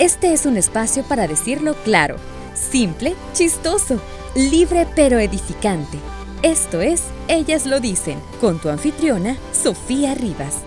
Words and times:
Este 0.00 0.32
es 0.32 0.46
un 0.46 0.56
espacio 0.56 1.02
para 1.02 1.28
decirlo 1.28 1.74
claro, 1.84 2.16
simple, 2.54 3.14
chistoso, 3.34 4.00
libre 4.34 4.86
pero 4.96 5.18
edificante. 5.18 5.98
Esto 6.42 6.80
es 6.80 7.10
Ellas 7.28 7.66
lo 7.66 7.80
dicen, 7.80 8.18
con 8.40 8.58
tu 8.58 8.70
anfitriona, 8.70 9.36
Sofía 9.52 10.14
Rivas. 10.14 10.64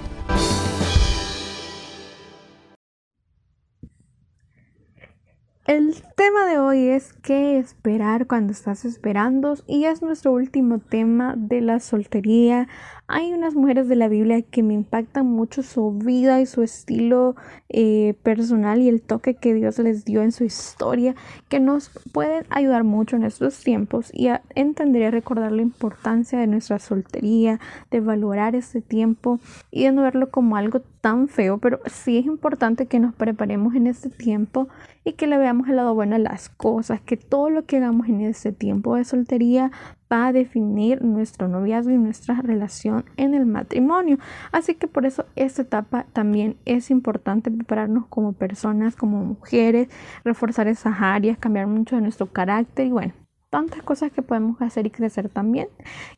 El 5.66 6.04
tema 6.16 6.46
de 6.46 6.60
hoy 6.60 6.90
es 6.90 7.14
qué 7.24 7.58
esperar 7.58 8.28
cuando 8.28 8.54
estás 8.54 8.86
esperando 8.86 9.56
y 9.66 9.86
es 9.86 10.04
nuestro 10.04 10.34
último 10.34 10.78
tema 10.78 11.34
de 11.36 11.62
la 11.62 11.80
soltería. 11.80 12.68
Hay 13.08 13.34
unas 13.34 13.54
mujeres 13.54 13.90
de 13.90 13.98
la 13.98 14.08
Biblia 14.08 14.42
que 14.42 14.64
me 14.64 14.74
impactan 14.74 15.26
mucho 15.26 15.62
su 15.62 15.92
vida 15.92 16.40
y 16.40 16.46
su 16.46 16.64
estilo 16.64 17.36
eh, 17.68 18.16
personal 18.24 18.82
y 18.82 18.88
el 18.88 19.02
toque 19.02 19.36
que 19.36 19.54
Dios 19.54 19.78
les 19.80 20.06
dio 20.06 20.22
en 20.22 20.32
su 20.32 20.46
historia 20.46 21.14
que 21.50 21.60
nos 21.60 21.92
pueden 22.14 22.46
ayudar 22.50 22.86
mucho 22.86 23.18
en 23.18 23.24
estos 23.24 23.60
tiempos. 23.62 24.10
Y 24.14 24.30
a 24.30 24.42
entender 24.56 25.02
y 25.02 25.10
recordar 25.10 25.52
la 25.52 25.62
importancia 25.62 26.40
de 26.40 26.48
nuestra 26.48 26.80
soltería, 26.80 27.60
de 27.92 28.00
valorar 28.00 28.56
este 28.56 28.82
tiempo 28.82 29.40
y 29.70 29.84
de 29.84 29.92
no 29.92 30.04
verlo 30.04 30.32
como 30.32 30.56
algo 30.56 30.82
tan 31.02 31.28
feo, 31.28 31.58
pero 31.58 31.82
sí 31.86 32.18
es 32.18 32.26
importante 32.26 32.86
que 32.86 33.00
nos 33.00 33.14
preparemos 33.14 33.76
en 33.76 33.88
este 33.88 34.10
tiempo 34.10 34.70
y 35.04 35.14
que 35.14 35.28
le 35.28 35.38
veamos 35.38 35.68
el 35.68 35.76
lado 35.76 35.94
bueno 35.94 36.16
a 36.16 36.20
las 36.20 36.48
cosas, 36.48 37.02
que 37.02 37.18
todo 37.18 37.50
lo 37.50 37.66
que 37.66 37.78
hagamos 37.78 38.08
en 38.08 38.22
este 38.22 38.54
tiempo 38.54 38.96
de 38.96 39.04
soltería 39.04 39.72
va 40.12 40.28
a 40.28 40.34
definir 40.34 41.04
nuestro 41.04 41.48
noviazgo 41.48 41.92
y 41.92 41.98
nuestra 41.98 42.42
relación 42.42 43.06
en 43.18 43.34
el 43.34 43.46
matrimonio. 43.46 44.18
Así 44.52 44.76
que 44.76 44.88
por 44.88 45.06
eso 45.06 45.26
esta 45.36 45.64
etapa 45.64 46.06
también 46.14 46.58
es 46.66 46.92
importante 46.92 47.52
prepararnos 47.52 48.06
como 48.08 48.34
personas, 48.34 48.96
como 48.96 49.24
mujeres, 49.24 49.90
reforzar 50.24 50.68
esas 50.68 50.96
áreas, 51.00 51.38
cambiar 51.38 51.68
mucho 51.68 51.96
de 51.96 52.02
nuestro 52.02 52.28
carácter 52.28 52.88
y 52.88 52.92
bueno, 52.92 53.14
tantas 53.54 53.84
cosas 53.84 54.12
que 54.12 54.24
podemos 54.24 54.60
hacer 54.64 54.88
y 54.88 54.90
crecer 54.90 55.30
también. 55.30 55.68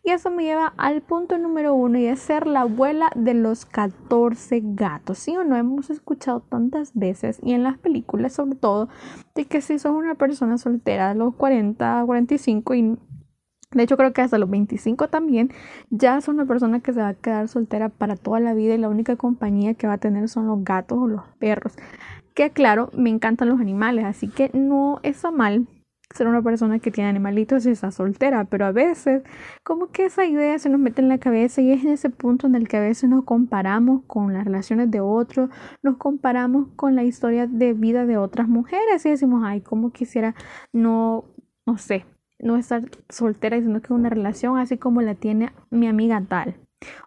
Y 0.03 0.11
eso 0.11 0.31
me 0.31 0.43
lleva 0.43 0.73
al 0.77 1.01
punto 1.01 1.37
número 1.37 1.73
uno 1.73 1.99
y 1.99 2.05
es 2.05 2.21
ser 2.21 2.47
la 2.47 2.61
abuela 2.61 3.11
de 3.13 3.33
los 3.33 3.65
14 3.65 4.61
gatos. 4.63 5.17
¿Sí 5.17 5.35
o 5.35 5.43
no? 5.43 5.57
Hemos 5.57 5.89
escuchado 5.89 6.39
tantas 6.39 6.93
veces 6.93 7.41
y 7.43 7.51
en 7.51 7.63
las 7.63 7.77
películas 7.77 8.31
sobre 8.31 8.55
todo 8.55 8.87
de 9.35 9.43
que 9.43 9.59
si 9.59 9.79
sos 9.79 9.91
una 9.91 10.15
persona 10.15 10.57
soltera 10.57 11.09
a 11.09 11.13
los 11.13 11.35
40, 11.35 12.03
45 12.05 12.73
y 12.73 12.97
de 13.75 13.83
hecho, 13.83 13.97
creo 13.97 14.13
que 14.13 14.21
hasta 14.21 14.37
los 14.37 14.49
25 14.49 15.09
también 15.09 15.51
ya 15.89 16.17
es 16.17 16.29
una 16.29 16.45
persona 16.45 16.79
que 16.79 16.93
se 16.93 17.01
va 17.01 17.09
a 17.09 17.13
quedar 17.13 17.49
soltera 17.49 17.89
para 17.89 18.15
toda 18.15 18.39
la 18.39 18.53
vida 18.53 18.73
y 18.73 18.77
la 18.77 18.87
única 18.87 19.17
compañía 19.17 19.73
que 19.73 19.85
va 19.85 19.93
a 19.93 19.97
tener 19.97 20.29
son 20.29 20.47
los 20.47 20.63
gatos 20.63 20.97
o 20.97 21.07
los 21.07 21.23
perros. 21.39 21.73
Que 22.33 22.51
claro, 22.51 22.89
me 22.93 23.09
encantan 23.09 23.49
los 23.49 23.59
animales, 23.59 24.05
así 24.05 24.29
que 24.29 24.49
no 24.53 24.99
está 25.03 25.29
mal 25.29 25.67
ser 26.13 26.27
una 26.27 26.41
persona 26.41 26.79
que 26.79 26.91
tiene 26.91 27.09
animalitos 27.09 27.65
y 27.65 27.71
está 27.71 27.91
soltera, 27.91 28.45
pero 28.45 28.65
a 28.65 28.71
veces 28.71 29.23
como 29.63 29.87
que 29.91 30.05
esa 30.05 30.25
idea 30.25 30.57
se 30.59 30.69
nos 30.69 30.79
mete 30.79 31.01
en 31.01 31.09
la 31.09 31.17
cabeza 31.17 31.61
y 31.61 31.71
es 31.71 31.83
en 31.83 31.91
ese 31.91 32.09
punto 32.09 32.47
en 32.47 32.55
el 32.55 32.69
que 32.69 32.77
a 32.77 32.81
veces 32.81 33.09
nos 33.09 33.25
comparamos 33.25 34.03
con 34.07 34.31
las 34.31 34.45
relaciones 34.45 34.89
de 34.89 35.01
otros, 35.01 35.49
nos 35.83 35.97
comparamos 35.97 36.67
con 36.77 36.95
la 36.95 37.03
historia 37.03 37.47
de 37.47 37.73
vida 37.73 38.05
de 38.05 38.17
otras 38.17 38.47
mujeres 38.47 39.05
y 39.05 39.09
decimos, 39.09 39.43
ay, 39.45 39.59
como 39.61 39.91
quisiera 39.91 40.35
no, 40.71 41.25
no 41.65 41.77
sé, 41.77 42.05
no 42.39 42.57
estar 42.57 42.83
soltera 43.09 43.55
diciendo 43.55 43.81
que 43.81 43.93
una 43.93 44.09
relación 44.09 44.57
así 44.57 44.77
como 44.77 45.01
la 45.01 45.15
tiene 45.15 45.51
mi 45.69 45.87
amiga 45.87 46.21
tal. 46.27 46.55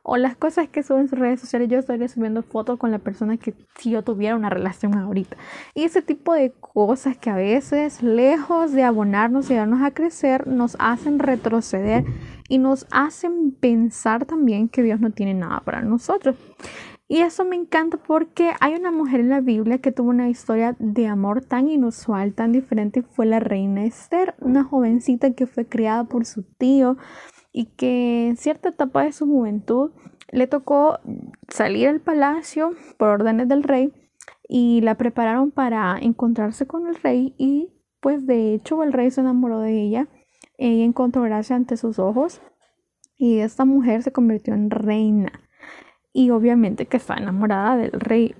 O 0.03 0.17
las 0.17 0.37
cosas 0.37 0.69
que 0.69 0.83
suben 0.83 1.03
en 1.03 1.09
sus 1.09 1.19
redes 1.19 1.41
sociales, 1.41 1.69
yo 1.69 1.79
estaría 1.79 2.09
subiendo 2.09 2.43
fotos 2.43 2.79
con 2.79 2.91
la 2.91 2.99
persona 2.99 3.37
que 3.37 3.55
si 3.79 3.91
yo 3.91 4.03
tuviera 4.03 4.35
una 4.35 4.51
relación 4.51 4.95
ahorita. 4.95 5.37
Y 5.75 5.85
ese 5.85 6.03
tipo 6.03 6.35
de 6.35 6.53
cosas 6.53 7.17
que 7.17 7.31
a 7.31 7.37
veces, 7.37 8.03
lejos 8.03 8.73
de 8.73 8.83
abonarnos 8.83 9.51
y 9.51 9.55
darnos 9.55 9.83
a 9.83 9.93
crecer, 9.93 10.47
nos 10.47 10.77
hacen 10.81 11.19
retroceder 11.19 12.05
y 12.49 12.59
nos 12.59 12.87
hacen 12.91 13.53
pensar 13.53 14.25
también 14.25 14.69
que 14.69 14.83
Dios 14.83 15.01
no 15.01 15.11
tiene 15.11 15.35
nada 15.35 15.61
para 15.61 15.83
nosotros. 15.83 16.37
Y 17.11 17.23
eso 17.23 17.47
me 17.47 17.57
encanta 17.57 17.97
porque 17.97 18.53
hay 18.61 18.75
una 18.75 18.91
mujer 18.91 19.21
en 19.21 19.31
la 19.31 19.41
Biblia 19.41 19.79
que 19.79 19.93
tuvo 19.93 20.11
una 20.11 20.29
historia 20.29 20.77
de 20.79 21.07
amor 21.07 21.43
tan 21.43 21.71
inusual, 21.71 22.35
tan 22.35 22.53
diferente, 22.53 23.03
fue 23.03 23.25
la 23.25 23.41
reina 23.41 23.85
Esther, 23.85 24.35
una 24.41 24.63
jovencita 24.63 25.33
que 25.33 25.47
fue 25.47 25.67
criada 25.67 26.05
por 26.05 26.27
su 26.27 26.43
tío 26.43 26.99
y 27.51 27.65
que 27.77 28.29
en 28.29 28.37
cierta 28.37 28.69
etapa 28.69 29.05
de 29.05 29.13
su 29.13 29.25
juventud 29.25 29.91
le 30.31 30.47
tocó 30.47 30.99
salir 31.49 31.89
al 31.89 32.01
palacio 32.01 32.73
por 32.99 33.09
órdenes 33.09 33.49
del 33.49 33.63
rey 33.63 33.91
y 34.47 34.83
la 34.83 34.97
prepararon 34.97 35.51
para 35.51 35.97
encontrarse 35.99 36.67
con 36.67 36.87
el 36.89 36.97
rey 36.97 37.35
y 37.39 37.73
pues 38.01 38.27
de 38.27 38.53
hecho 38.53 38.83
el 38.83 38.93
rey 38.93 39.11
se 39.11 39.23
enamoró 39.23 39.61
de 39.61 39.81
ella, 39.81 40.09
ella 40.59 40.85
encontró 40.85 41.23
gracia 41.23 41.57
ante 41.57 41.79
sus 41.79 41.99
ojos 41.99 42.43
y 43.17 43.39
esta 43.39 43.65
mujer 43.65 44.03
se 44.03 44.13
convirtió 44.13 44.53
en 44.53 44.71
reina 44.71 45.33
y 46.19 46.31
obviamente 46.31 46.87
que 46.87 46.97
está 46.97 47.15
enamorada 47.15 47.77
del 47.77 47.93
rey 47.93 48.35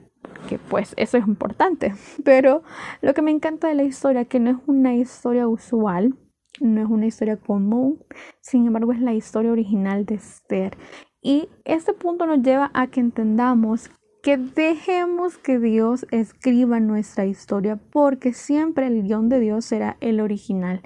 que 0.49 0.59
pues 0.59 0.95
eso 0.97 1.17
es 1.17 1.27
importante 1.27 1.95
pero 2.25 2.63
lo 3.03 3.15
que 3.15 3.23
me 3.23 3.31
encanta 3.31 3.69
de 3.69 3.75
la 3.75 3.85
historia 3.85 4.25
que 4.25 4.41
no 4.41 4.51
es 4.51 4.57
una 4.67 4.95
historia 4.97 5.47
usual 5.47 6.15
no 6.61 6.83
es 6.83 6.89
una 6.89 7.07
historia 7.07 7.37
común, 7.37 8.03
sin 8.41 8.67
embargo 8.67 8.93
es 8.93 9.01
la 9.01 9.15
historia 9.15 9.53
original 9.53 10.05
de 10.05 10.17
Esther. 10.17 10.77
Y 11.23 11.49
este 11.65 11.93
punto 11.93 12.27
nos 12.27 12.43
lleva 12.43 12.71
a 12.75 12.89
que 12.89 13.01
entendamos 13.01 13.91
que 14.23 14.37
dejemos 14.37 15.39
que 15.39 15.59
Dios 15.59 16.07
escriba 16.11 16.81
nuestra 16.81 17.27
historia, 17.27 17.77
porque 17.77 18.33
siempre 18.33 18.87
el 18.87 19.05
guion 19.05 19.29
de 19.29 19.41
Dios 19.41 19.65
será 19.65 19.97
el 20.01 20.21
original. 20.21 20.83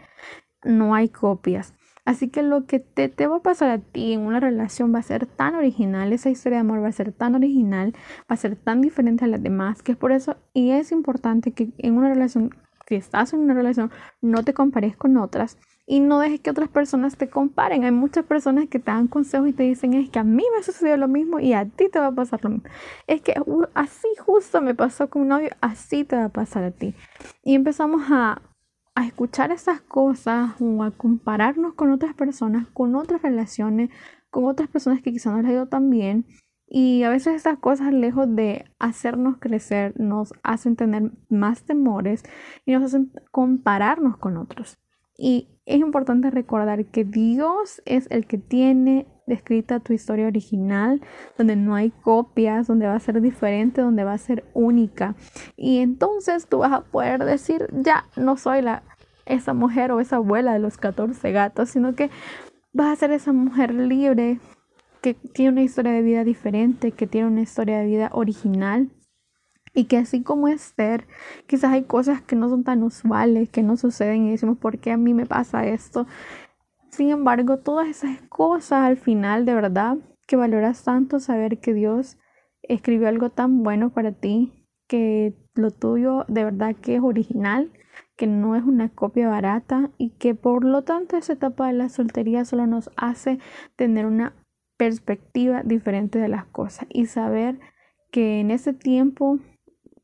No 0.65 0.95
hay 0.95 1.09
copias. 1.09 1.75
Así 2.05 2.29
que 2.29 2.43
lo 2.43 2.67
que 2.67 2.81
te, 2.81 3.09
te, 3.09 3.27
va 3.27 3.37
a 3.37 3.43
pasar 3.43 3.71
a 3.71 3.79
ti 3.79 4.13
en 4.13 4.21
una 4.23 4.41
relación 4.41 4.93
va 4.95 4.99
a 4.99 5.03
ser 5.03 5.27
tan 5.27 5.55
original, 5.55 6.13
esa 6.13 6.31
historia 6.31 6.59
de 6.59 6.63
amor 6.63 6.83
va 6.83 6.89
a 6.89 6.93
ser 6.93 7.13
tan 7.13 7.35
original, 7.35 7.95
va 8.31 8.35
a 8.35 8.37
ser 8.37 8.57
tan 8.57 8.81
diferente 8.81 9.25
a 9.25 9.29
las 9.29 9.43
demás, 9.43 9.83
que 9.83 9.93
es 9.93 9.99
por 9.99 10.13
eso 10.13 10.37
y 10.53 10.71
es 10.71 10.91
importante 10.91 11.53
que 11.53 11.71
en 11.79 11.97
una 11.97 12.09
relación 12.09 12.51
si 12.89 12.97
estás 12.97 13.33
en 13.33 13.41
una 13.41 13.55
relación, 13.55 13.91
no 14.21 14.43
te 14.43 14.55
compares 14.55 14.97
con 14.97 15.17
otras 15.17 15.59
y 15.87 16.01
no 16.01 16.21
dejes 16.21 16.41
que 16.41 16.51
otras 16.51 16.69
personas 16.69 17.17
te 17.17 17.29
comparen. 17.29 17.85
Hay 17.85 17.91
muchas 17.91 18.25
personas 18.25 18.69
que 18.69 18.79
te 18.79 18.91
dan 18.91 19.09
consejos 19.09 19.49
y 19.49 19.53
te 19.53 19.63
dicen, 19.63 19.95
es 19.95 20.11
que 20.11 20.19
a 20.19 20.25
mí 20.25 20.45
me 20.55 20.63
sucedió 20.63 20.97
lo 20.97 21.09
mismo 21.09 21.41
y 21.41 21.55
a 21.55 21.65
ti 21.65 21.89
te 21.89 21.99
va 21.99 22.09
a 22.09 22.13
pasar 22.13 22.43
lo 22.45 22.51
mismo. 22.51 22.69
Es 23.07 23.21
que 23.23 23.35
así 23.75 24.09
justo 24.19 24.61
me 24.61 24.75
pasó 24.75 25.09
con 25.09 25.23
un 25.23 25.29
novio, 25.29 25.51
así 25.61 26.05
te 26.05 26.17
va 26.17 26.27
a 26.27 26.29
pasar 26.29 26.65
a 26.65 26.71
ti. 26.71 26.95
Y 27.43 27.55
empezamos 27.55 28.03
a, 28.11 28.43
a 28.95 29.07
escuchar 29.07 29.51
esas 29.53 29.81
cosas 29.81 30.53
o 30.61 30.83
a 30.83 30.91
compararnos 30.91 31.75
con 31.75 31.93
otras 31.93 32.15
personas, 32.15 32.67
con 32.69 32.95
otras 32.95 33.23
relaciones, 33.23 33.91
con 34.31 34.45
otras 34.47 34.69
personas 34.69 35.03
que 35.03 35.13
quizás 35.13 35.33
no 35.33 35.43
les 35.43 35.51
ha 35.51 35.55
ido 35.55 35.69
tan 35.69 35.91
bien 35.91 36.27
y 36.75 37.03
a 37.03 37.11
veces 37.11 37.35
estas 37.35 37.59
cosas, 37.59 37.93
lejos 37.93 38.35
de 38.35 38.65
hacernos 38.79 39.37
crecer, 39.39 39.93
nos 40.01 40.33
hacen 40.43 40.75
tener 40.75 41.11
más 41.29 41.65
temores 41.65 42.23
y 42.65 42.73
nos 42.73 42.85
hacen 42.85 43.13
compararnos 43.31 44.17
con 44.17 44.39
otros. 44.39 44.79
Y 45.17 45.49
es 45.67 45.79
importante 45.79 46.31
recordar 46.31 46.85
que 46.87 47.05
Dios 47.05 47.83
es 47.85 48.07
el 48.11 48.27
que 48.27 48.39
tiene 48.39 49.07
descrita 49.27 49.81
tu 49.81 49.93
historia 49.93 50.27
original, 50.27 51.01
donde 51.39 51.57
no 51.57 51.75
hay 51.75 51.91
copias, 51.91 52.67
donde 52.67 52.87
va 52.87 52.95
a 52.95 53.01
ser 53.01 53.21
diferente, 53.21 53.81
donde 53.81 54.05
va 54.05 54.13
a 54.13 54.19
ser 54.19 54.45
única. 54.53 55.15
Y 55.57 55.79
entonces 55.79 56.47
tú 56.49 56.59
vas 56.59 56.73
a 56.73 56.81
poder 56.83 57.25
decir, 57.25 57.69
ya 57.73 58.05
no 58.17 58.37
soy 58.37 58.63
la, 58.63 58.83
esa 59.27 59.55
mujer 59.55 59.93
o 59.93 60.01
esa 60.01 60.17
abuela 60.17 60.53
de 60.53 60.59
los 60.59 60.77
14 60.77 61.33
gatos, 61.33 61.71
sino 61.71 61.95
que 61.95 62.11
vas 62.73 62.93
a 62.93 62.97
ser 62.97 63.13
esa 63.13 63.33
mujer 63.33 63.75
libre 63.75 64.41
que 65.01 65.15
tiene 65.15 65.53
una 65.53 65.63
historia 65.63 65.93
de 65.93 66.03
vida 66.03 66.25
diferente, 66.25 66.93
que 66.93 67.07
tiene 67.07 67.27
una 67.27 67.43
historia 67.43 67.79
de 67.79 67.87
vida 67.87 68.11
original 68.13 68.91
y 69.75 69.85
que 69.85 69.97
así 69.97 70.23
como 70.23 70.49
Esther, 70.49 71.07
quizás 71.47 71.73
hay 71.73 71.85
cosas 71.85 72.23
que 72.23 72.37
no 72.37 72.49
son 72.49 72.65
tan 72.65 72.83
usuales, 72.83 73.49
que 73.49 73.63
no 73.63 73.77
suceden 73.77 74.27
y 74.27 74.31
decimos, 74.33 74.59
¿por 74.59 74.79
qué 74.79 74.93
a 74.93 74.97
mí 74.97 75.15
me 75.15 75.27
pasa 75.27 75.67
esto? 75.67 76.07
Sin 76.91 77.11
embargo, 77.11 77.59
todas 77.59 77.89
esas 77.89 78.21
cosas 78.29 78.85
al 78.85 78.97
final, 78.99 79.47
de 79.47 79.55
verdad, 79.55 79.97
que 80.27 80.37
valoras 80.37 80.85
tanto 80.85 81.21
saber 81.21 81.59
que 81.59 81.73
Dios 81.73 82.19
escribió 82.63 83.09
algo 83.09 83.31
tan 83.31 83.63
bueno 83.63 83.91
para 83.91 84.13
ti, 84.13 84.53
que 84.89 85.35
lo 85.55 85.71
tuyo 85.71 86.25
de 86.29 86.45
verdad 86.45 86.77
que 86.77 86.97
es 86.97 87.03
original, 87.03 87.73
que 88.17 88.27
no 88.27 88.57
es 88.57 88.63
una 88.63 88.91
copia 88.91 89.29
barata 89.29 89.91
y 89.97 90.11
que 90.11 90.35
por 90.35 90.65
lo 90.65 90.83
tanto 90.83 91.17
esa 91.17 91.33
etapa 91.33 91.67
de 91.67 91.73
la 91.73 91.89
soltería 91.89 92.45
solo 92.45 92.67
nos 92.67 92.91
hace 92.97 93.39
tener 93.77 94.07
una 94.07 94.35
perspectiva 94.77 95.63
diferente 95.63 96.19
de 96.19 96.29
las 96.29 96.45
cosas 96.47 96.87
y 96.91 97.07
saber 97.07 97.59
que 98.11 98.41
en 98.41 98.51
ese 98.51 98.75
tiempo 98.75 99.39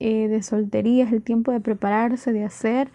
eh, 0.00 0.28
de 0.28 0.42
soltería 0.42 1.04
es 1.04 1.12
el 1.12 1.22
tiempo 1.22 1.52
de 1.52 1.60
prepararse, 1.60 2.32
de 2.32 2.44
hacer 2.44 2.90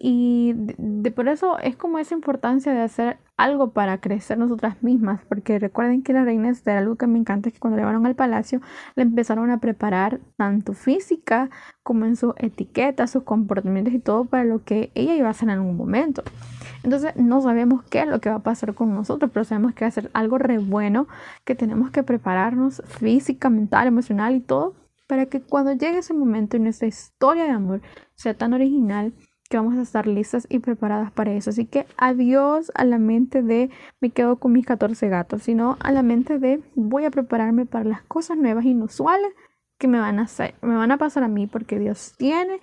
Y 0.00 0.54
de, 0.56 1.10
por 1.10 1.28
eso 1.28 1.58
es 1.58 1.76
como 1.76 1.98
esa 1.98 2.14
importancia 2.14 2.72
de 2.72 2.80
hacer 2.82 3.18
algo 3.36 3.72
para 3.72 4.00
crecer 4.00 4.38
nosotras 4.38 4.82
mismas, 4.82 5.22
porque 5.28 5.58
recuerden 5.58 6.02
que 6.02 6.12
la 6.12 6.24
reina 6.24 6.50
Esther, 6.50 6.78
algo 6.78 6.96
que 6.96 7.06
me 7.08 7.18
encanta 7.18 7.48
es 7.48 7.54
que 7.54 7.60
cuando 7.60 7.76
le 7.76 7.82
llevaron 7.82 8.06
al 8.06 8.14
palacio, 8.14 8.60
le 8.96 9.02
empezaron 9.04 9.50
a 9.50 9.58
preparar 9.60 10.20
tanto 10.36 10.72
física 10.72 11.50
como 11.82 12.04
en 12.06 12.16
su 12.16 12.34
etiqueta, 12.38 13.06
sus 13.08 13.24
comportamientos 13.24 13.94
y 13.94 13.98
todo 14.00 14.24
para 14.26 14.44
lo 14.44 14.64
que 14.64 14.92
ella 14.94 15.14
iba 15.16 15.28
a 15.28 15.30
hacer 15.32 15.48
en 15.48 15.56
algún 15.56 15.76
momento. 15.76 16.22
Entonces 16.84 17.16
no 17.16 17.40
sabemos 17.40 17.82
qué 17.84 18.00
es 18.02 18.06
lo 18.08 18.20
que 18.20 18.30
va 18.30 18.36
a 18.36 18.42
pasar 18.42 18.74
con 18.74 18.94
nosotros, 18.94 19.30
pero 19.32 19.44
sabemos 19.44 19.74
que 19.74 19.84
va 19.84 19.88
a 19.88 19.92
ser 19.92 20.10
algo 20.14 20.38
re 20.38 20.58
bueno, 20.58 21.08
que 21.44 21.54
tenemos 21.56 21.90
que 21.90 22.02
prepararnos 22.04 22.82
física, 22.86 23.50
mental, 23.50 23.88
emocional 23.88 24.34
y 24.36 24.40
todo, 24.40 24.74
para 25.08 25.26
que 25.26 25.40
cuando 25.40 25.72
llegue 25.72 25.98
ese 25.98 26.14
momento 26.14 26.56
y 26.56 26.60
nuestra 26.60 26.86
historia 26.86 27.44
de 27.44 27.50
amor 27.50 27.80
sea 28.14 28.34
tan 28.34 28.54
original, 28.54 29.12
que 29.48 29.56
vamos 29.56 29.76
a 29.78 29.82
estar 29.82 30.06
listas 30.06 30.46
y 30.50 30.58
preparadas 30.58 31.10
para 31.10 31.32
eso. 31.32 31.50
Así 31.50 31.64
que 31.64 31.86
adiós 31.96 32.70
a 32.74 32.84
la 32.84 32.98
mente 32.98 33.42
de 33.42 33.70
me 34.00 34.10
quedo 34.10 34.36
con 34.36 34.52
mis 34.52 34.66
14 34.66 35.08
gatos, 35.08 35.42
sino 35.42 35.76
a 35.80 35.90
la 35.90 36.02
mente 36.02 36.38
de 36.38 36.62
voy 36.74 37.06
a 37.06 37.10
prepararme 37.10 37.64
para 37.66 37.84
las 37.84 38.02
cosas 38.02 38.36
nuevas, 38.36 38.66
inusuales 38.66 39.32
que 39.78 39.88
me 39.88 39.98
van 39.98 40.18
a 40.18 40.22
hacer, 40.22 40.54
me 40.60 40.74
van 40.74 40.90
a 40.90 40.98
pasar 40.98 41.22
a 41.22 41.28
mí 41.28 41.46
porque 41.46 41.78
Dios 41.78 42.14
tiene 42.18 42.60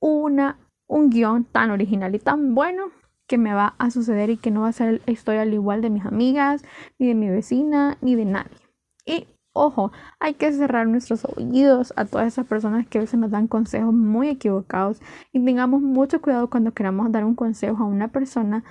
una 0.00 0.58
un 0.88 1.10
guion 1.10 1.44
tan 1.44 1.70
original 1.70 2.14
y 2.14 2.18
tan 2.18 2.54
bueno 2.54 2.90
que 3.26 3.38
me 3.38 3.54
va 3.54 3.74
a 3.78 3.90
suceder 3.90 4.30
y 4.30 4.36
que 4.36 4.50
no 4.50 4.62
va 4.62 4.68
a 4.68 4.72
ser 4.72 5.02
la 5.04 5.12
historia 5.12 5.42
al 5.42 5.52
igual 5.52 5.82
de 5.82 5.90
mis 5.90 6.04
amigas, 6.04 6.64
ni 6.98 7.08
de 7.08 7.14
mi 7.14 7.28
vecina, 7.28 7.98
ni 8.00 8.14
de 8.14 8.24
nadie. 8.24 8.56
Y 9.04 9.26
Ojo, 9.58 9.90
hay 10.20 10.34
que 10.34 10.52
cerrar 10.52 10.86
nuestros 10.86 11.24
oídos 11.24 11.94
a 11.96 12.04
todas 12.04 12.26
esas 12.26 12.46
personas 12.46 12.86
que 12.86 12.98
a 12.98 13.00
veces 13.00 13.18
nos 13.18 13.30
dan 13.30 13.48
consejos 13.48 13.94
muy 13.94 14.28
equivocados 14.28 15.00
y 15.32 15.42
tengamos 15.42 15.80
mucho 15.80 16.20
cuidado 16.20 16.50
cuando 16.50 16.72
queramos 16.72 17.10
dar 17.10 17.24
un 17.24 17.34
consejo 17.34 17.82
a 17.82 17.86
una 17.86 18.08
persona 18.08 18.64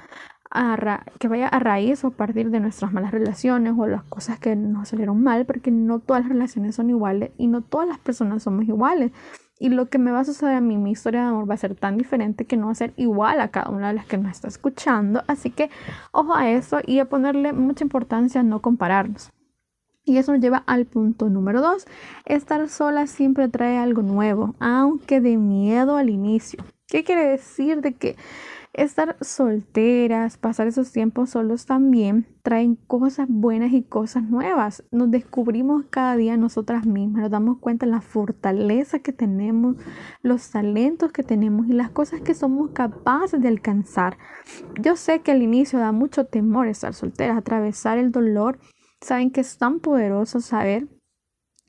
que 1.20 1.28
vaya 1.28 1.48
a 1.48 1.60
raíz 1.60 2.04
o 2.04 2.10
a 2.10 2.12
partir 2.12 2.52
de 2.52 2.60
nuestras 2.60 2.94
malas 2.94 3.12
relaciones 3.12 3.74
o 3.76 3.88
las 3.88 4.04
cosas 4.04 4.40
que 4.40 4.56
nos 4.56 4.90
salieron 4.90 5.24
mal, 5.24 5.46
porque 5.48 5.72
no 5.72 6.00
todas 6.00 6.22
las 6.22 6.30
relaciones 6.32 6.76
son 6.76 6.92
iguales 6.92 7.32
y 7.38 7.48
no 7.48 7.62
todas 7.62 7.88
las 7.88 7.98
personas 7.98 8.44
somos 8.44 8.66
iguales. 8.66 9.12
Y 9.60 9.70
lo 9.70 9.90
que 9.90 9.98
me 9.98 10.12
va 10.12 10.20
a 10.20 10.24
suceder 10.24 10.56
a 10.56 10.62
mí, 10.62 10.78
mi 10.78 10.92
historia 10.92 11.22
de 11.22 11.28
amor 11.30 11.50
va 11.50 11.56
a 11.56 11.58
ser 11.58 11.76
tan 11.76 11.98
diferente 11.98 12.46
que 12.46 12.58
no 12.58 12.68
va 12.68 12.74
a 12.74 12.76
ser 12.76 12.94
igual 12.96 13.42
a 13.42 13.48
cada 13.50 13.72
una 13.72 13.88
de 13.88 13.96
las 13.96 14.06
que 14.06 14.18
nos 14.18 14.32
está 14.32 14.48
escuchando. 14.50 15.24
Así 15.28 15.50
que 15.50 15.72
ojo 16.12 16.36
a 16.36 16.52
eso 16.52 16.80
y 16.86 17.00
a 17.00 17.06
ponerle 17.06 17.54
mucha 17.54 17.84
importancia 17.84 18.42
a 18.42 18.44
no 18.44 18.62
compararnos. 18.62 19.32
Y 20.06 20.18
eso 20.18 20.32
nos 20.32 20.42
lleva 20.42 20.64
al 20.68 20.86
punto 20.86 21.30
número 21.30 21.62
dos. 21.62 21.88
Estar 22.26 22.70
sola 22.70 23.08
siempre 23.08 23.50
trae 23.50 23.78
algo 23.78 24.04
nuevo, 24.04 24.56
aunque 24.60 25.20
de 25.20 25.36
miedo 25.38 25.98
al 25.98 26.12
inicio. 26.12 26.64
¿Qué 26.88 27.04
quiere 27.04 27.26
decir 27.26 27.82
de 27.82 27.96
que 27.96 28.16
estar 28.74 29.18
solteras, 29.22 30.38
pasar 30.38 30.68
esos 30.68 30.92
tiempos 30.92 31.32
solos 31.32 31.66
también 31.66 32.28
traen 32.44 32.76
cosas 32.76 33.26
buenas 33.28 33.74
y 33.74 33.82
cosas 33.82 34.22
nuevas? 34.22 34.84
Nos 34.92 35.10
descubrimos 35.10 35.86
cada 35.90 36.16
día 36.16 36.38
nosotras 36.38 36.86
mismas, 36.86 37.24
nos 37.24 37.32
damos 37.32 37.58
cuenta 37.58 37.88
de 37.88 37.94
la 37.94 38.02
fortaleza 38.02 39.00
que 39.00 39.12
tenemos, 39.12 39.78
los 40.22 40.52
talentos 40.52 41.12
que 41.12 41.24
tenemos 41.24 41.68
y 41.68 41.74
las 41.74 41.90
cosas 41.90 42.22
que 42.22 42.36
somos 42.36 42.70
capaces 42.70 43.42
de 43.42 43.48
alcanzar. 43.48 44.20
Yo 44.80 44.96
sé 44.96 45.22
que 45.22 45.32
al 45.32 45.42
inicio 45.42 45.80
da 45.80 45.92
mucho 45.92 46.28
temor 46.28 46.68
estar 46.68 46.94
solteras, 46.94 47.40
atravesar 47.40 47.98
el 47.98 48.12
dolor 48.12 48.60
Saben 49.06 49.30
que 49.30 49.42
es 49.42 49.60
tan 49.60 49.82
poderoso 49.82 50.40
saber 50.40 50.88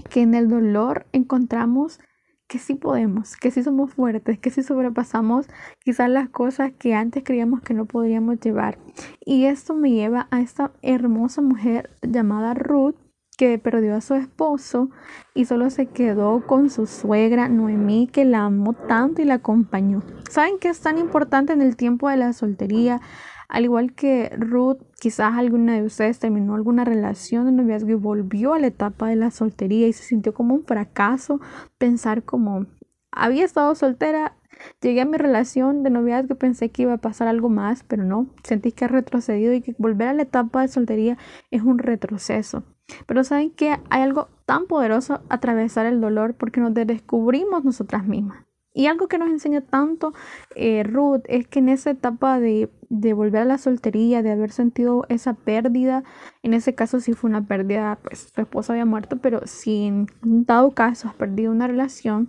que 0.08 0.22
en 0.22 0.34
el 0.34 0.48
dolor 0.48 1.04
encontramos 1.12 2.00
que 2.48 2.58
sí 2.58 2.76
podemos, 2.76 3.36
que 3.36 3.50
sí 3.50 3.62
somos 3.62 3.92
fuertes, 3.92 4.38
que 4.38 4.48
sí 4.48 4.62
sobrepasamos 4.62 5.46
quizás 5.84 6.08
las 6.08 6.30
cosas 6.30 6.72
que 6.78 6.94
antes 6.94 7.24
creíamos 7.24 7.60
que 7.60 7.74
no 7.74 7.84
podríamos 7.84 8.40
llevar. 8.40 8.78
Y 9.20 9.44
esto 9.44 9.74
me 9.74 9.90
lleva 9.90 10.28
a 10.30 10.40
esta 10.40 10.72
hermosa 10.80 11.42
mujer 11.42 11.90
llamada 12.00 12.54
Ruth, 12.54 12.96
que 13.36 13.58
perdió 13.58 13.96
a 13.96 14.00
su 14.00 14.14
esposo 14.14 14.88
y 15.34 15.44
solo 15.44 15.68
se 15.68 15.88
quedó 15.88 16.46
con 16.46 16.70
su 16.70 16.86
suegra 16.86 17.50
Noemí, 17.50 18.06
que 18.06 18.24
la 18.24 18.46
amó 18.46 18.72
tanto 18.72 19.20
y 19.20 19.26
la 19.26 19.34
acompañó. 19.34 20.02
¿Saben 20.30 20.58
qué 20.58 20.70
es 20.70 20.80
tan 20.80 20.96
importante 20.96 21.52
en 21.52 21.60
el 21.60 21.76
tiempo 21.76 22.08
de 22.08 22.16
la 22.16 22.32
soltería? 22.32 23.02
Al 23.48 23.64
igual 23.64 23.92
que 23.94 24.30
Ruth, 24.36 24.78
quizás 25.00 25.34
alguna 25.34 25.74
de 25.74 25.82
ustedes 25.82 26.18
terminó 26.18 26.54
alguna 26.54 26.84
relación 26.84 27.46
de 27.46 27.52
noviazgo 27.52 27.90
y 27.90 27.94
volvió 27.94 28.54
a 28.54 28.58
la 28.58 28.66
etapa 28.68 29.08
de 29.08 29.16
la 29.16 29.30
soltería 29.30 29.86
y 29.86 29.92
se 29.92 30.04
sintió 30.04 30.34
como 30.34 30.54
un 30.54 30.64
fracaso 30.64 31.40
pensar 31.78 32.24
como 32.24 32.66
había 33.12 33.44
estado 33.44 33.74
soltera, 33.74 34.36
llegué 34.80 35.00
a 35.00 35.06
mi 35.06 35.16
relación 35.16 35.82
de 35.82 35.90
noviazgo 35.90 36.34
y 36.34 36.36
pensé 36.36 36.70
que 36.70 36.82
iba 36.82 36.94
a 36.94 36.98
pasar 36.98 37.28
algo 37.28 37.48
más, 37.48 37.82
pero 37.84 38.04
no, 38.04 38.26
sentí 38.42 38.72
que 38.72 38.84
ha 38.84 38.88
retrocedido 38.88 39.54
y 39.54 39.62
que 39.62 39.74
volver 39.78 40.08
a 40.08 40.14
la 40.14 40.22
etapa 40.22 40.62
de 40.62 40.68
soltería 40.68 41.16
es 41.50 41.62
un 41.62 41.78
retroceso. 41.78 42.64
Pero 43.06 43.24
saben 43.24 43.50
que 43.50 43.70
hay 43.90 44.02
algo 44.02 44.28
tan 44.44 44.66
poderoso 44.66 45.20
atravesar 45.28 45.86
el 45.86 46.00
dolor 46.00 46.34
porque 46.34 46.60
nos 46.60 46.72
descubrimos 46.74 47.64
nosotras 47.64 48.06
mismas. 48.06 48.44
Y 48.76 48.88
algo 48.88 49.08
que 49.08 49.16
nos 49.16 49.30
enseña 49.30 49.62
tanto 49.62 50.12
eh, 50.54 50.82
Ruth 50.82 51.22
es 51.28 51.46
que 51.46 51.60
en 51.60 51.70
esa 51.70 51.88
etapa 51.88 52.38
de, 52.38 52.68
de, 52.90 53.14
volver 53.14 53.40
a 53.40 53.44
la 53.46 53.56
soltería, 53.56 54.22
de 54.22 54.30
haber 54.30 54.50
sentido 54.50 55.06
esa 55.08 55.32
pérdida, 55.32 56.04
en 56.42 56.52
ese 56.52 56.74
caso 56.74 57.00
sí 57.00 57.14
fue 57.14 57.30
una 57.30 57.46
pérdida, 57.46 57.98
pues 58.02 58.30
su 58.34 58.38
esposo 58.38 58.74
había 58.74 58.84
muerto, 58.84 59.16
pero 59.16 59.40
si 59.46 59.86
en 59.86 60.08
dado 60.20 60.72
caso 60.72 61.08
has 61.08 61.14
perdido 61.14 61.52
una 61.52 61.66
relación, 61.66 62.28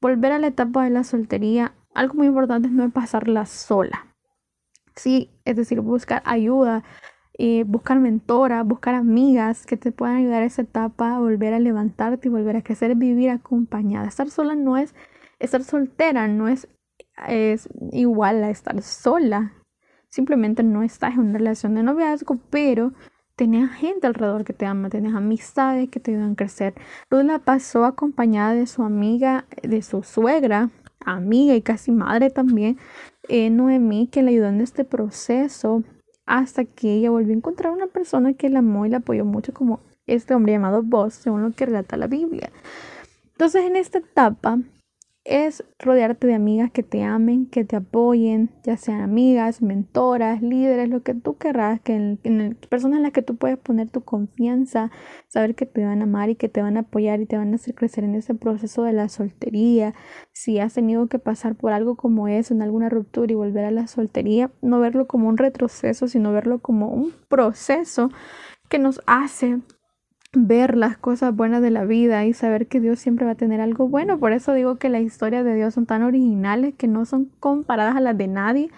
volver 0.00 0.30
a 0.30 0.38
la 0.38 0.46
etapa 0.46 0.84
de 0.84 0.90
la 0.90 1.02
soltería, 1.02 1.74
algo 1.94 2.14
muy 2.14 2.28
importante 2.28 2.68
es 2.68 2.74
no 2.74 2.88
pasarla 2.90 3.44
sola. 3.46 4.06
Sí, 4.94 5.32
es 5.44 5.56
decir, 5.56 5.80
buscar 5.80 6.22
ayuda, 6.24 6.84
eh, 7.38 7.64
buscar 7.66 7.98
mentoras, 7.98 8.64
buscar 8.64 8.94
amigas 8.94 9.66
que 9.66 9.76
te 9.76 9.90
puedan 9.90 10.14
ayudar 10.14 10.42
a 10.42 10.46
esa 10.46 10.62
etapa, 10.62 11.18
volver 11.18 11.54
a 11.54 11.58
levantarte 11.58 12.28
y 12.28 12.30
volver 12.30 12.54
a 12.54 12.62
crecer, 12.62 12.94
vivir 12.94 13.30
acompañada. 13.30 14.06
Estar 14.06 14.30
sola 14.30 14.54
no 14.54 14.76
es 14.76 14.94
estar 15.42 15.62
soltera 15.64 16.28
no 16.28 16.48
es, 16.48 16.68
es 17.28 17.68
igual 17.92 18.42
a 18.44 18.50
estar 18.50 18.80
sola. 18.82 19.52
Simplemente 20.08 20.62
no 20.62 20.82
estás 20.82 21.14
en 21.14 21.20
una 21.20 21.38
relación 21.38 21.74
de 21.74 21.82
noviazgo, 21.82 22.38
pero 22.50 22.92
tenés 23.36 23.70
gente 23.70 24.06
alrededor 24.06 24.44
que 24.44 24.52
te 24.52 24.66
ama, 24.66 24.90
tenés 24.90 25.14
amistades 25.14 25.88
que 25.88 26.00
te 26.00 26.12
ayudan 26.12 26.32
a 26.32 26.36
crecer. 26.36 26.74
Ruth 27.10 27.24
la 27.24 27.38
pasó 27.38 27.84
acompañada 27.84 28.54
de 28.54 28.66
su 28.66 28.82
amiga, 28.82 29.46
de 29.62 29.82
su 29.82 30.02
suegra, 30.02 30.70
amiga 31.04 31.54
y 31.54 31.62
casi 31.62 31.92
madre 31.92 32.30
también, 32.30 32.78
eh, 33.28 33.50
Noemí, 33.50 34.06
que 34.06 34.22
le 34.22 34.30
ayudó 34.30 34.48
en 34.48 34.60
este 34.60 34.84
proceso 34.84 35.82
hasta 36.26 36.64
que 36.64 36.94
ella 36.94 37.10
volvió 37.10 37.32
a 37.32 37.36
encontrar 37.36 37.72
una 37.72 37.86
persona 37.86 38.34
que 38.34 38.48
la 38.48 38.60
amó 38.60 38.86
y 38.86 38.90
la 38.90 38.98
apoyó 38.98 39.24
mucho 39.24 39.52
como 39.52 39.80
este 40.06 40.34
hombre 40.34 40.52
llamado 40.52 40.82
Boss, 40.82 41.14
según 41.14 41.42
lo 41.42 41.52
que 41.52 41.66
relata 41.66 41.96
la 41.96 42.06
Biblia. 42.06 42.50
Entonces 43.32 43.64
en 43.64 43.76
esta 43.76 43.98
etapa 43.98 44.58
es 45.24 45.64
rodearte 45.78 46.26
de 46.26 46.34
amigas 46.34 46.70
que 46.72 46.82
te 46.82 47.04
amen, 47.04 47.46
que 47.46 47.64
te 47.64 47.76
apoyen, 47.76 48.50
ya 48.64 48.76
sean 48.76 49.00
amigas, 49.00 49.62
mentoras, 49.62 50.42
líderes, 50.42 50.88
lo 50.88 51.02
que 51.02 51.14
tú 51.14 51.36
querrás, 51.36 51.80
que 51.80 51.94
en, 51.94 52.58
personas 52.68 52.96
en 52.96 53.04
las 53.04 53.12
que 53.12 53.22
tú 53.22 53.36
puedes 53.36 53.58
poner 53.58 53.88
tu 53.88 54.02
confianza, 54.02 54.90
saber 55.28 55.54
que 55.54 55.64
te 55.64 55.84
van 55.84 56.00
a 56.00 56.04
amar 56.04 56.30
y 56.30 56.34
que 56.36 56.48
te 56.48 56.60
van 56.60 56.76
a 56.76 56.80
apoyar 56.80 57.20
y 57.20 57.26
te 57.26 57.36
van 57.36 57.52
a 57.52 57.56
hacer 57.56 57.74
crecer 57.74 58.04
en 58.04 58.16
ese 58.16 58.34
proceso 58.34 58.82
de 58.82 58.92
la 58.92 59.08
soltería. 59.08 59.94
Si 60.32 60.58
has 60.58 60.74
tenido 60.74 61.06
que 61.06 61.20
pasar 61.20 61.54
por 61.54 61.72
algo 61.72 61.96
como 61.96 62.26
eso, 62.26 62.52
en 62.52 62.62
alguna 62.62 62.88
ruptura 62.88 63.30
y 63.30 63.36
volver 63.36 63.64
a 63.64 63.70
la 63.70 63.86
soltería, 63.86 64.50
no 64.60 64.80
verlo 64.80 65.06
como 65.06 65.28
un 65.28 65.38
retroceso, 65.38 66.08
sino 66.08 66.32
verlo 66.32 66.58
como 66.60 66.88
un 66.88 67.12
proceso 67.28 68.10
que 68.68 68.78
nos 68.78 69.02
hace 69.06 69.60
ver 70.34 70.76
las 70.76 70.96
cosas 70.96 71.34
buenas 71.34 71.60
de 71.60 71.70
la 71.70 71.84
vida 71.84 72.24
y 72.24 72.32
saber 72.32 72.66
que 72.66 72.80
Dios 72.80 72.98
siempre 72.98 73.26
va 73.26 73.32
a 73.32 73.36
tener 73.36 73.60
algo 73.60 73.88
bueno. 73.88 74.18
Por 74.18 74.32
eso 74.32 74.54
digo 74.54 74.76
que 74.76 74.88
las 74.88 75.02
historias 75.02 75.44
de 75.44 75.54
Dios 75.54 75.74
son 75.74 75.86
tan 75.86 76.02
originales 76.02 76.74
que 76.74 76.88
no 76.88 77.04
son 77.04 77.26
comparadas 77.38 77.96
a 77.96 78.00
las 78.00 78.16
de 78.16 78.28
nadie. 78.28 78.70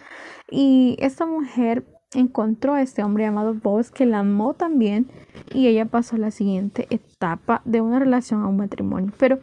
Y 0.50 0.96
esta 0.98 1.26
mujer 1.26 1.84
encontró 2.12 2.74
a 2.74 2.82
este 2.82 3.02
hombre 3.02 3.24
llamado 3.24 3.54
Boz 3.54 3.90
que 3.90 4.06
la 4.06 4.20
amó 4.20 4.54
también 4.54 5.08
y 5.52 5.66
ella 5.66 5.86
pasó 5.86 6.16
a 6.16 6.20
la 6.20 6.30
siguiente 6.30 6.86
etapa 6.90 7.62
de 7.64 7.80
una 7.80 7.98
relación 7.98 8.42
a 8.42 8.48
un 8.48 8.56
matrimonio. 8.56 9.12
Pero 9.18 9.38